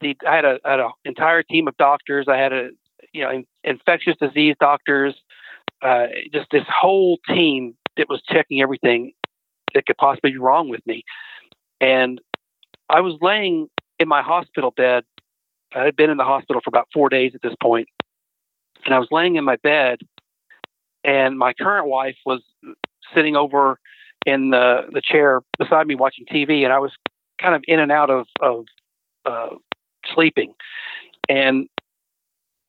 [0.00, 2.26] the, I had a, an entire team of doctors.
[2.28, 2.70] I had a
[3.12, 5.14] you know in, infectious disease doctors,
[5.82, 9.12] uh, just this whole team that was checking everything
[9.74, 11.04] that could possibly be wrong with me.
[11.80, 12.20] And
[12.88, 13.68] I was laying
[13.98, 15.04] in my hospital bed.
[15.74, 17.88] I had been in the hospital for about four days at this point,
[18.84, 19.98] and I was laying in my bed,
[21.04, 22.42] and my current wife was
[23.14, 23.78] sitting over
[24.28, 26.92] in the the chair beside me watching TV, and I was
[27.40, 28.66] kind of in and out of of
[29.24, 29.56] uh,
[30.14, 30.52] sleeping,
[31.30, 31.66] and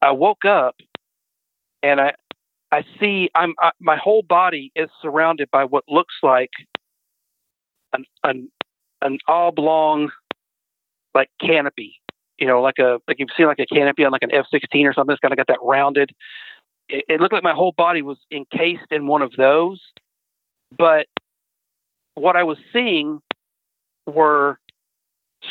[0.01, 0.75] I woke up,
[1.83, 2.13] and I
[2.71, 6.51] I see I'm I, my whole body is surrounded by what looks like
[7.91, 8.49] an an
[9.01, 10.11] an oblong
[11.13, 11.99] like canopy,
[12.37, 14.87] you know, like a like you've seen like a canopy on like an F sixteen
[14.87, 15.11] or something.
[15.11, 16.11] It's kind of got that rounded.
[16.87, 19.81] It, it looked like my whole body was encased in one of those,
[20.77, 21.07] but
[22.19, 23.21] what I was seeing
[24.05, 24.59] were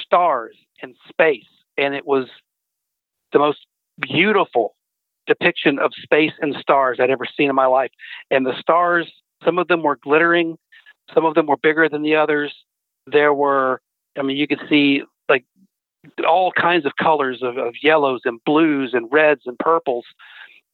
[0.00, 2.28] stars and space, and it was
[3.32, 3.66] the most
[4.00, 4.74] beautiful
[5.26, 7.90] depiction of space and stars I'd ever seen in my life.
[8.30, 9.10] And the stars,
[9.44, 10.56] some of them were glittering,
[11.14, 12.54] some of them were bigger than the others.
[13.06, 13.80] There were,
[14.18, 15.44] I mean, you could see like
[16.26, 20.04] all kinds of colors of, of yellows and blues and reds and purples.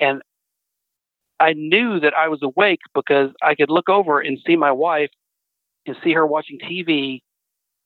[0.00, 0.22] And
[1.40, 5.10] I knew that I was awake because I could look over and see my wife
[5.86, 7.20] and see her watching TV,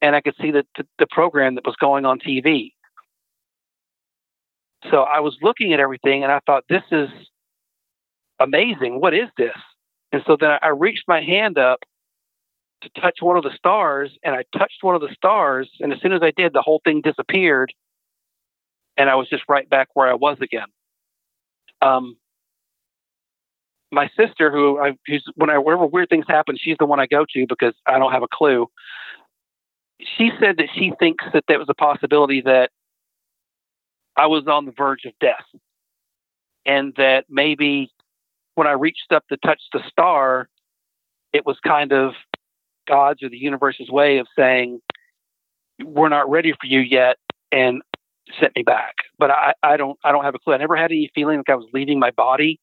[0.01, 2.73] and I could see the, the, the program that was going on TV.
[4.91, 7.09] So I was looking at everything and I thought, this is
[8.39, 9.01] amazing.
[9.01, 9.57] What is this?
[10.13, 11.81] And so then I reached my hand up
[12.83, 15.69] to touch one of the stars and I touched one of the stars.
[15.81, 17.73] And as soon as I did, the whole thing disappeared.
[18.97, 20.67] And I was just right back where I was again.
[21.83, 22.17] Um,
[23.91, 27.07] my sister, who I, who's when I, whenever weird things happen, she's the one I
[27.07, 28.69] go to because I don't have a clue.
[30.17, 32.71] She said that she thinks that there was a possibility that
[34.17, 35.45] I was on the verge of death.
[36.67, 37.91] And that maybe
[38.55, 40.49] when I reached up to touch the star,
[41.33, 42.13] it was kind of
[42.87, 44.81] God's or the universe's way of saying,
[45.83, 47.17] we're not ready for you yet
[47.53, 47.83] and
[48.39, 48.97] sent me back.
[49.19, 50.55] But I, I don't I don't have a clue.
[50.55, 52.61] I never had any feeling like I was leaving my body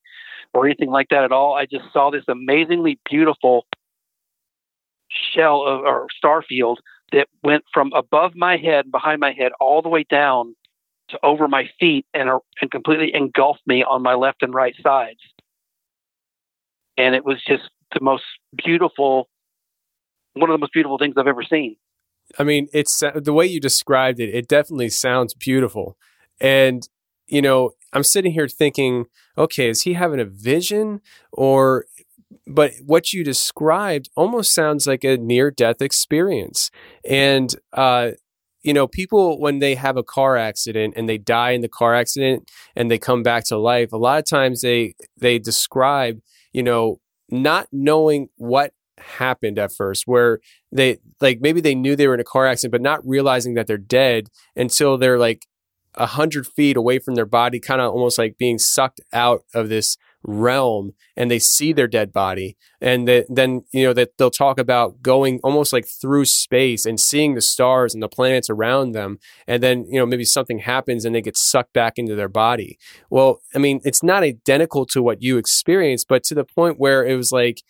[0.54, 1.54] or anything like that at all.
[1.56, 3.66] I just saw this amazingly beautiful
[5.34, 6.80] shell of, or star field
[7.12, 10.56] that went from above my head, and behind my head, all the way down
[11.10, 14.76] to over my feet and, uh, and completely engulfed me on my left and right
[14.82, 15.20] sides.
[16.98, 18.24] And it was just the most
[18.56, 19.30] beautiful,
[20.34, 21.76] one of the most beautiful things I've ever seen.
[22.40, 25.96] I mean, it's the way you described it, it definitely sounds beautiful.
[26.42, 26.88] And,
[27.28, 29.06] you know, I'm sitting here thinking,
[29.38, 31.86] okay, is he having a vision or
[32.48, 36.70] but what you described almost sounds like a near death experience.
[37.10, 38.12] And uh
[38.62, 41.94] you know, people when they have a car accident and they die in the car
[41.94, 46.20] accident and they come back to life, a lot of times they they describe,
[46.52, 50.40] you know, not knowing what happened at first where
[50.72, 53.68] they like maybe they knew they were in a car accident but not realizing that
[53.68, 55.46] they're dead until they're like
[55.98, 59.70] a hundred feet away from their body kind of almost like being sucked out of
[59.70, 64.32] this realm and they see their dead body and that then you know that they'll
[64.32, 68.94] talk about going almost like through space and seeing the stars and the planets around
[68.94, 72.30] them and then you know maybe something happens and they get sucked back into their
[72.30, 72.78] body.
[73.10, 77.06] Well i mean it's not identical to what you experienced but to the point where
[77.06, 77.62] it was like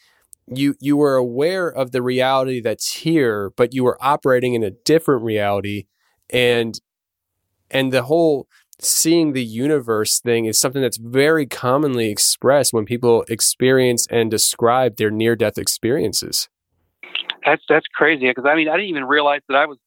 [0.47, 4.71] you you were aware of the reality that's here but you were operating in a
[4.71, 5.88] different reality
[6.30, 6.80] and
[7.70, 8.47] and the whole
[8.80, 14.97] seeing the universe thing is something that's very commonly expressed when people experience and describe
[14.97, 16.49] their near death experiences.
[17.45, 19.78] That's that's crazy because I mean I didn't even realize that I was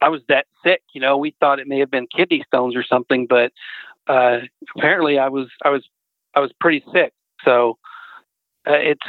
[0.00, 0.82] I was that sick.
[0.92, 3.52] You know, we thought it may have been kidney stones or something, but
[4.06, 4.38] uh,
[4.76, 5.84] apparently I was I was
[6.34, 7.12] I was pretty sick.
[7.44, 7.78] So
[8.66, 9.06] uh, it's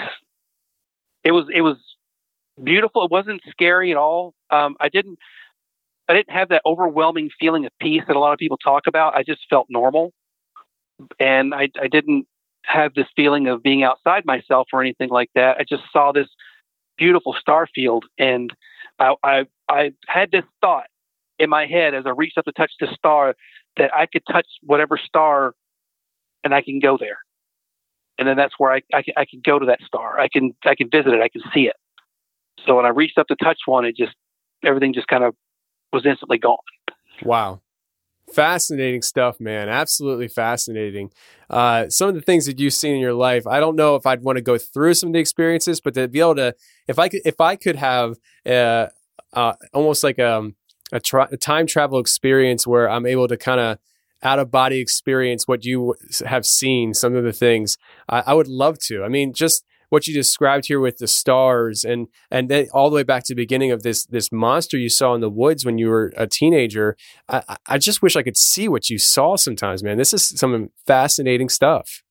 [1.23, 1.77] it was it was
[2.63, 3.03] beautiful.
[3.03, 4.33] It wasn't scary at all.
[4.49, 5.19] Um, I didn't
[6.09, 9.15] I didn't have that overwhelming feeling of peace that a lot of people talk about.
[9.15, 10.13] I just felt normal,
[11.19, 12.27] and I, I didn't
[12.63, 15.57] have this feeling of being outside myself or anything like that.
[15.57, 16.27] I just saw this
[16.97, 18.53] beautiful star field, and
[18.99, 20.87] I, I, I had this thought
[21.39, 23.35] in my head as I reached up to touch the star
[23.77, 25.53] that I could touch whatever star,
[26.43, 27.19] and I can go there,
[28.17, 30.19] and then that's where I, I, I can go to that star.
[30.19, 31.21] I can I can visit it.
[31.21, 31.75] I can see it.
[32.65, 34.15] So when I reached up to touch one, it just
[34.63, 35.35] everything just kind of
[35.93, 36.57] was instantly gone.
[37.23, 37.61] Wow.
[38.33, 39.69] Fascinating stuff, man.
[39.69, 41.11] Absolutely fascinating.
[41.49, 44.05] Uh, some of the things that you've seen in your life, I don't know if
[44.05, 46.53] I'd want to go through some of the experiences, but to be able to,
[46.87, 48.87] if I could, if I could have uh,
[49.33, 50.55] uh, almost like a, um,
[50.91, 53.77] a, tra- a time travel experience where I'm able to kind of
[54.23, 57.77] out of body experience what you have seen, some of the things,
[58.09, 59.03] I, I would love to.
[59.03, 62.95] I mean, just what you described here with the stars and and then all the
[62.95, 65.77] way back to the beginning of this this monster you saw in the woods when
[65.77, 66.95] you were a teenager.
[67.29, 69.97] I, I just wish I could see what you saw sometimes, man.
[69.97, 72.03] This is some fascinating stuff.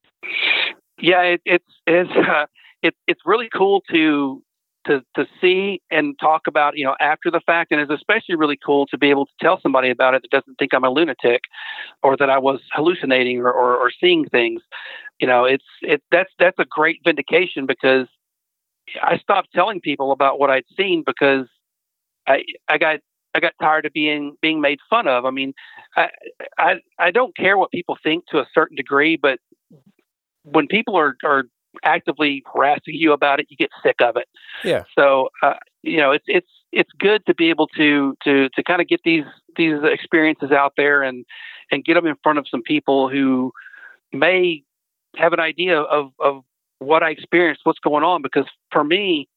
[1.00, 2.46] Yeah, it, it's it's uh,
[2.82, 4.42] it, it's really cool to
[4.86, 8.58] to to see and talk about you know after the fact, and it's especially really
[8.64, 11.42] cool to be able to tell somebody about it that doesn't think I'm a lunatic
[12.02, 14.62] or that I was hallucinating or, or, or seeing things.
[15.20, 18.06] You know, it's it that's that's a great vindication because
[19.02, 21.46] I stopped telling people about what I'd seen because
[22.26, 23.00] I I got
[23.34, 25.24] I got tired of being being made fun of.
[25.24, 25.54] I mean,
[25.96, 26.08] I
[26.58, 29.38] I I don't care what people think to a certain degree, but
[30.42, 31.44] when people are are
[31.84, 34.28] actively harassing you about it, you get sick of it.
[34.64, 34.84] Yeah.
[34.98, 38.80] So uh, you know, it's it's it's good to be able to to to kind
[38.80, 39.24] of get these
[39.56, 41.24] these experiences out there and
[41.70, 43.52] and get them in front of some people who
[44.12, 44.62] may
[45.16, 46.42] have an idea of of
[46.78, 48.22] what I experienced, what's going on.
[48.22, 49.28] Because for me,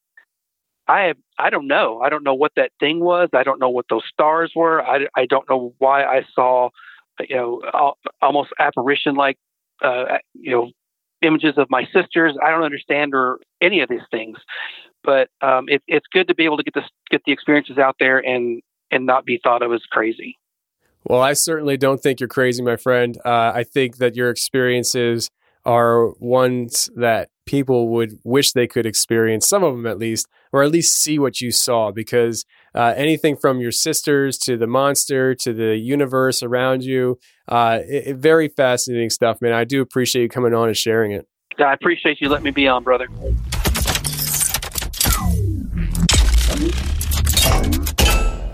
[0.87, 2.01] I have, I don't know.
[2.01, 3.29] I don't know what that thing was.
[3.33, 4.81] I don't know what those stars were.
[4.81, 6.69] I, I don't know why I saw,
[7.19, 9.37] you know, almost apparition like,
[9.83, 10.71] uh, you know,
[11.21, 12.35] images of my sisters.
[12.43, 14.37] I don't understand or any of these things,
[15.03, 17.95] but um, it, it's good to be able to get this, get the experiences out
[17.99, 18.61] there and
[18.91, 20.39] and not be thought of as crazy.
[21.03, 23.15] Well, I certainly don't think you're crazy, my friend.
[23.23, 25.29] Uh, I think that your experiences
[25.65, 30.63] are ones that people would wish they could experience, some of them at least, or
[30.63, 31.91] at least see what you saw.
[31.91, 32.45] Because
[32.75, 38.07] uh, anything from your sisters to the monster to the universe around you, uh, it,
[38.07, 39.53] it- very fascinating stuff, man.
[39.53, 41.27] I do appreciate you coming on and sharing it.
[41.57, 43.07] I appreciate you letting me be on, brother.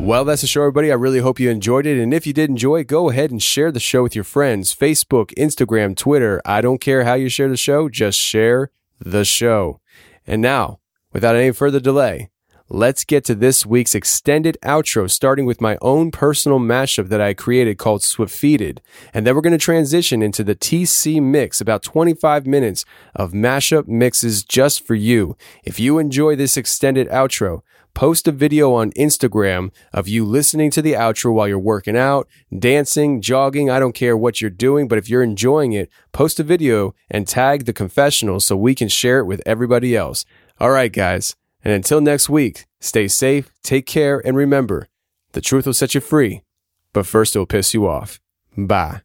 [0.06, 0.92] Well, that's the show, everybody.
[0.92, 2.00] I really hope you enjoyed it.
[2.00, 5.34] And if you did enjoy go ahead and share the show with your friends Facebook,
[5.34, 6.40] Instagram, Twitter.
[6.46, 9.80] I don't care how you share the show, just share the show.
[10.28, 10.80] And now,
[11.12, 12.30] without any further delay,
[12.70, 17.34] let's get to this week's extended outro, starting with my own personal mashup that I
[17.34, 18.80] created called Swiftfeeded.
[19.14, 22.86] And then we're going to transition into the TC mix, about 25 minutes
[23.16, 25.38] of mashup mixes just for you.
[25.64, 27.62] If you enjoy this extended outro,
[27.94, 32.28] post a video on Instagram of you listening to the outro while you're working out,
[32.58, 33.70] dancing, jogging.
[33.70, 37.28] I don't care what you're doing, but if you're enjoying it, post a video and
[37.28, 40.26] tag the confessional so we can share it with everybody else.
[40.60, 41.36] All right, guys.
[41.66, 44.88] And until next week, stay safe, take care, and remember
[45.32, 46.44] the truth will set you free,
[46.94, 48.20] but first it'll piss you off.
[48.56, 49.02] Bye.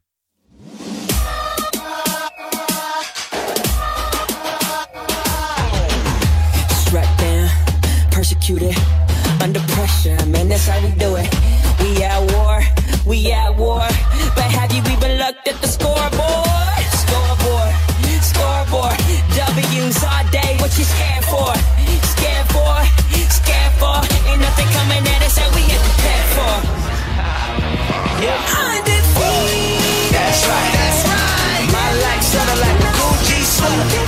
[8.11, 8.75] Persecuted,
[9.41, 11.27] under pressure, man, that's how we do it.
[11.81, 12.61] We at war,
[13.07, 13.79] we at war.
[14.35, 16.85] But have you even looked at the scoreboard?
[17.01, 17.73] Scoreboard,
[18.21, 18.97] scoreboard.
[19.33, 21.50] W's all day, what you scared for?
[23.81, 23.97] For.
[24.29, 26.53] Ain't nothing coming at us that we ain't prepared for.
[28.61, 30.13] Undefeated.
[30.13, 31.65] That's right, that's right.
[31.73, 34.05] My life settled like a Gucci sweater.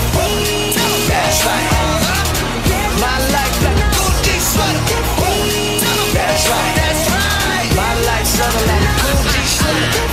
[1.10, 1.66] That's right.
[3.02, 5.02] My life like a Gucci sweater.
[6.14, 7.74] That's right, that's right.
[7.74, 8.30] My life
[8.70, 10.06] like a Gucci sweater.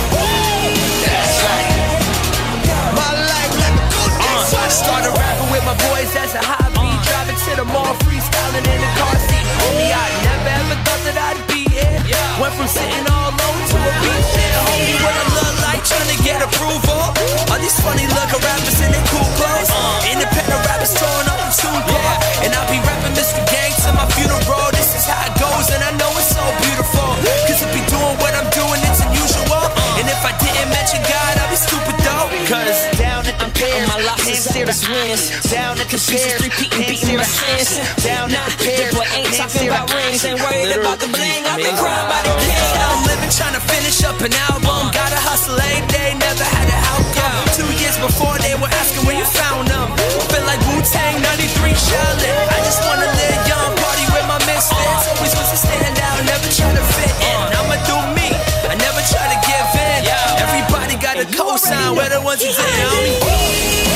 [1.05, 1.69] That's right.
[2.97, 4.65] My life like a Gucci sweater.
[4.65, 6.60] I started rapping with my boys as a hobby.
[12.39, 14.53] Went from sitting all alone to a beach chair.
[14.65, 15.40] Homie, what I
[34.91, 35.31] wins.
[35.47, 37.79] Down at the pier, repeating, beating my sins.
[38.03, 41.43] Down at the pier, boy ain't talking about rings, ain't worried about the bling.
[41.47, 42.71] I've been crying by the king.
[42.83, 44.91] I'm living trying to finish up an album.
[44.91, 47.43] Gotta hustle every day, never had an outcome.
[47.55, 49.87] Two years before they were asking where you found them.
[50.31, 52.47] Feel like Wu Tang 93 Charlotte.
[52.51, 55.03] I just wanna live young, party with my misfits.
[55.07, 57.39] Always was to stand out, never try to fit in.
[57.55, 58.27] I'ma do me,
[58.67, 59.99] I never try to give in.
[60.43, 63.90] Everybody got a cosign, we're the ones who say,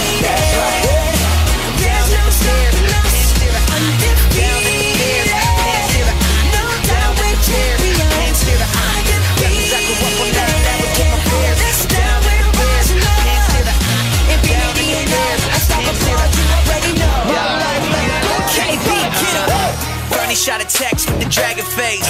[21.35, 22.07] dragon face.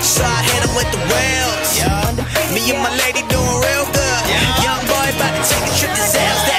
[0.00, 1.68] So I hit him with the whales.
[2.54, 4.22] Me and my lady doing real good.
[4.64, 6.55] Young boy about to take a trip to Zales.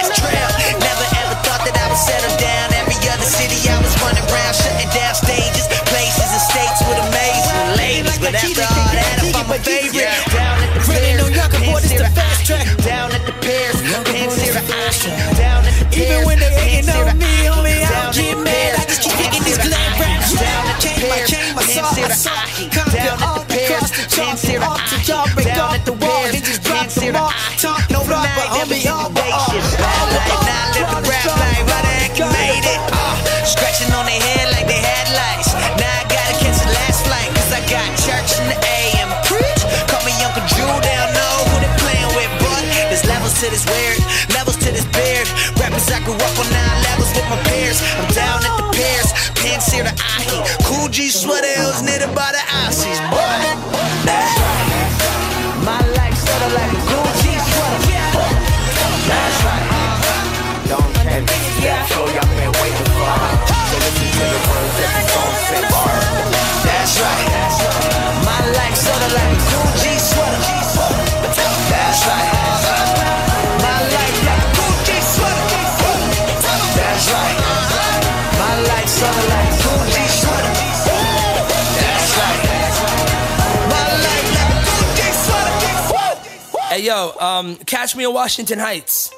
[86.97, 89.13] Um, catch me in Washington Heights.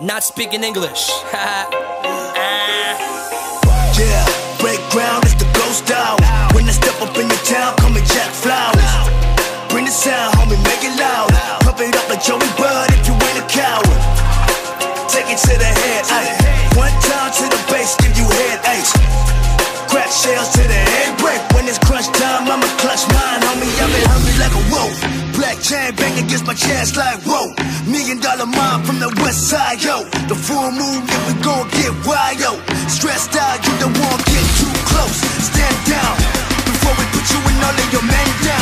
[0.00, 1.10] Not speaking English.
[1.34, 1.66] yeah,
[4.62, 6.22] break ground is the ghost out.
[6.54, 8.86] When I step up in the town, call me Jack Flowers.
[9.66, 11.26] Bring the sound, homie, make it loud.
[11.66, 14.02] Pump it up like Joey Bud if you ain't a coward.
[15.10, 16.78] Take it to the head, ayy.
[16.78, 18.94] One time to the base, give you head ace.
[19.90, 20.54] Crack shells
[25.52, 27.52] Chain jam bang against my chest like whoa.
[27.84, 30.04] Million dollar mind from the west side, yo.
[30.28, 32.52] The full moon, yeah, we gon' get wild, yo.
[32.88, 35.18] Stressed out, you don't want get too close.
[35.44, 36.16] Stand down
[36.64, 38.61] before we put you and all of your men down.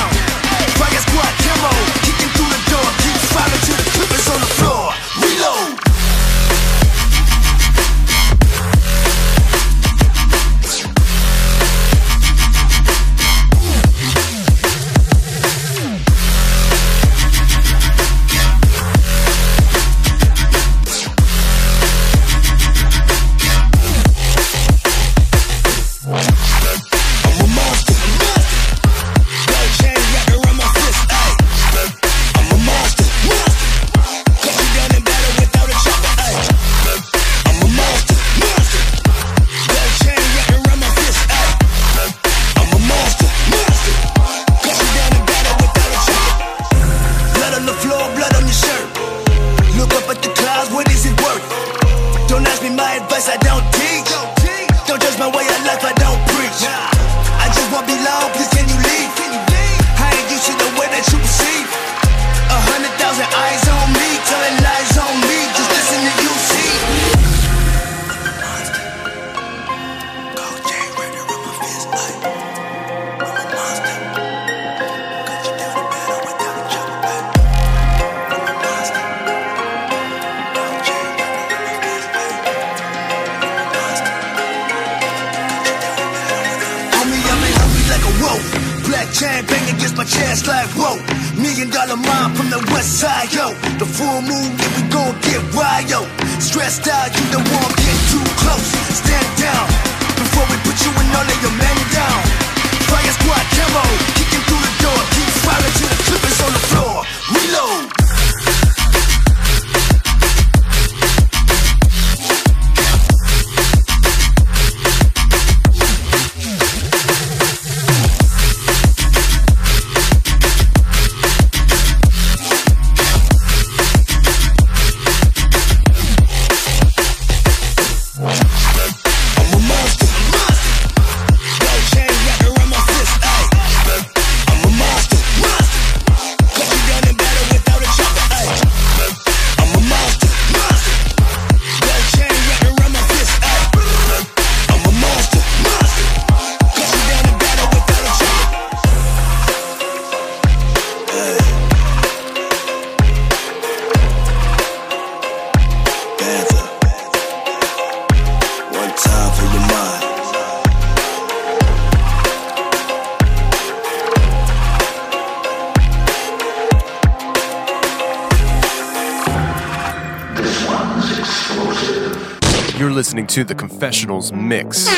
[173.31, 174.89] to the confessionals mix.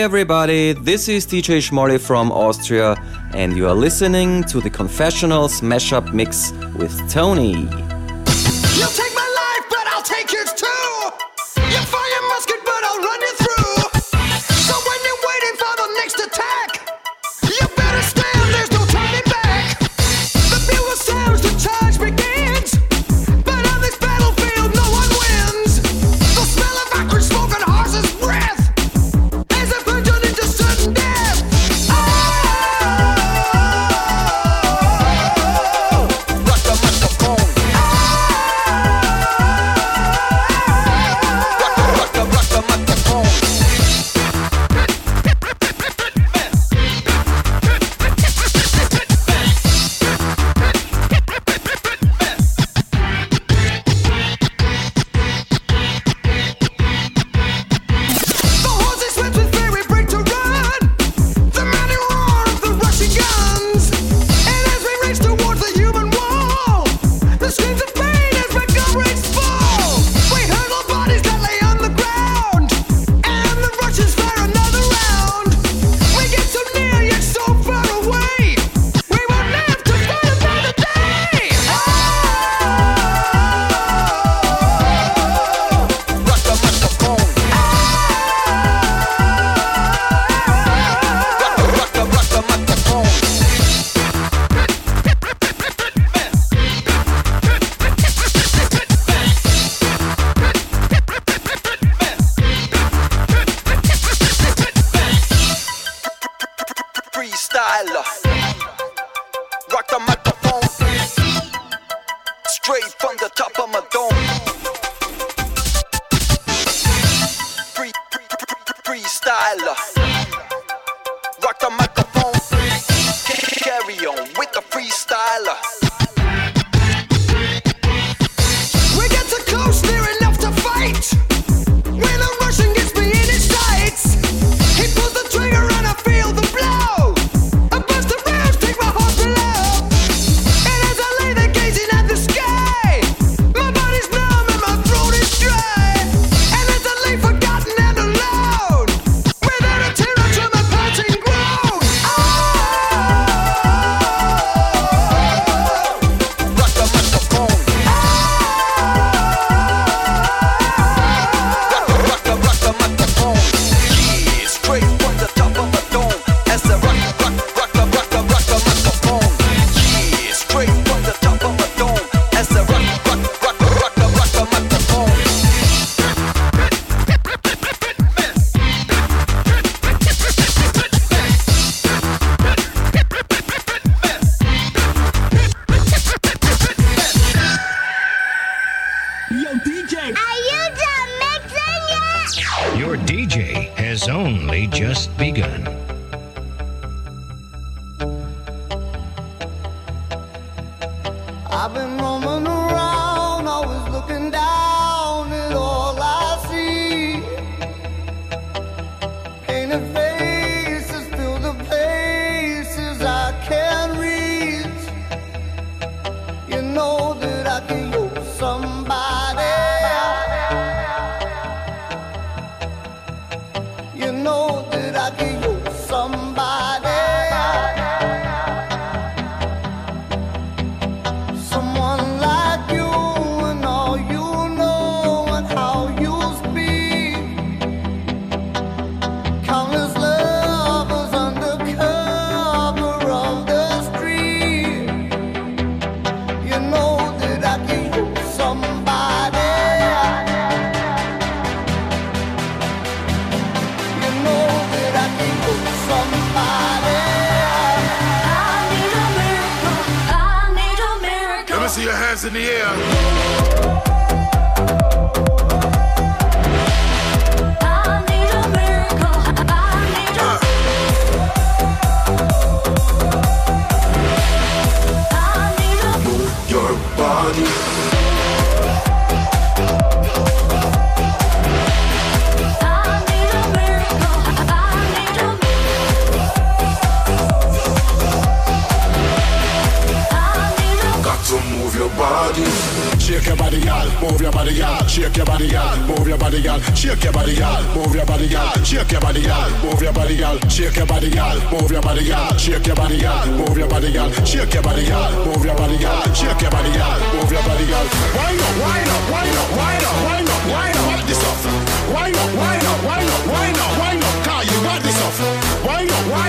[0.00, 2.96] everybody, this is DJ Schmolli from Austria,
[3.34, 7.89] and you are listening to the Confessionals mashup mix with Tony.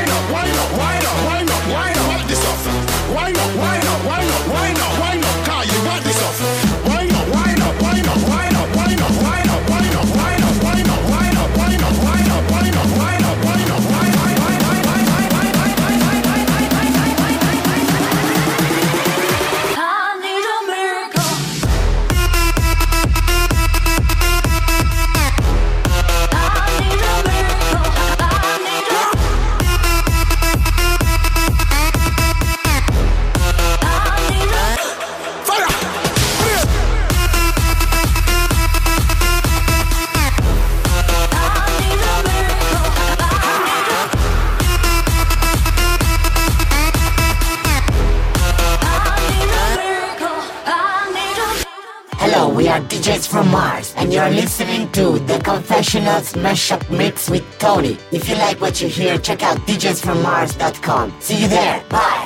[0.01, 3.15] wind up, wind up, wind up, wind up, wind up, wind up this up.
[3.15, 3.50] Wind up,
[54.93, 57.97] to the Confessionals mashup mix with Tony.
[58.11, 61.15] If you like what you hear, check out DJsFromMars.com.
[61.19, 61.83] See you there.
[61.89, 62.20] Bye.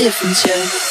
[0.00, 0.89] difference.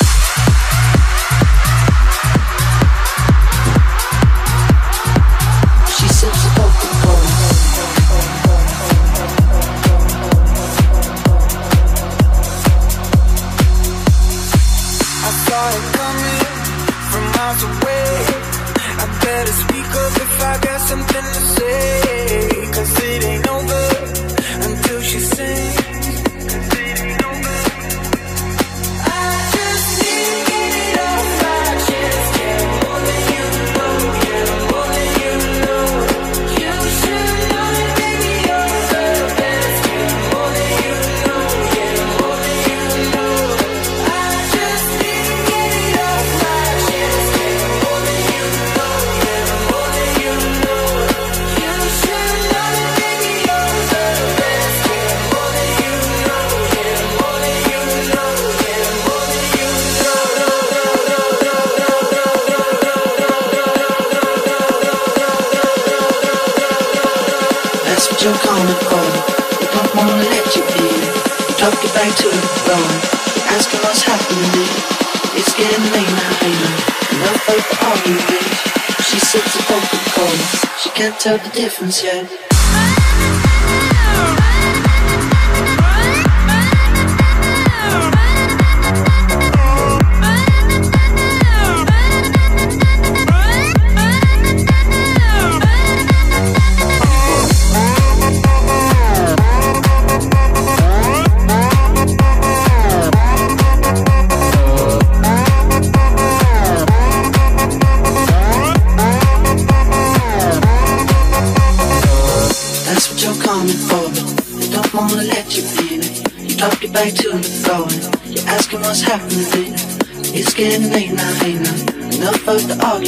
[81.69, 82.27] 奉献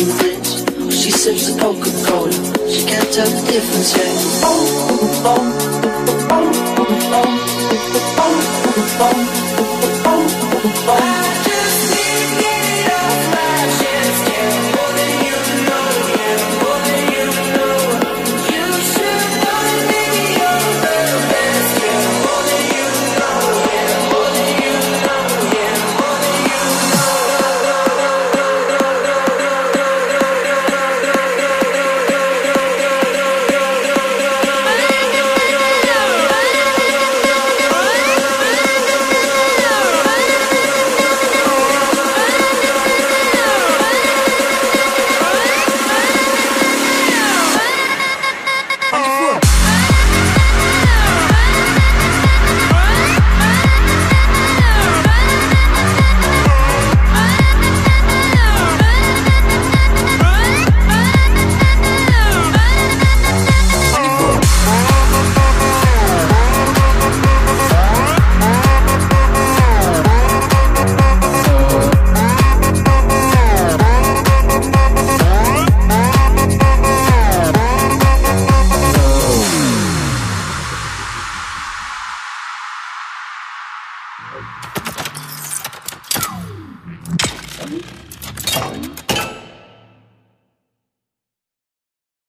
[0.06, 0.96] friends.
[0.96, 2.32] She sips the Coca-Cola.
[2.70, 4.41] She can't tell the difference yet.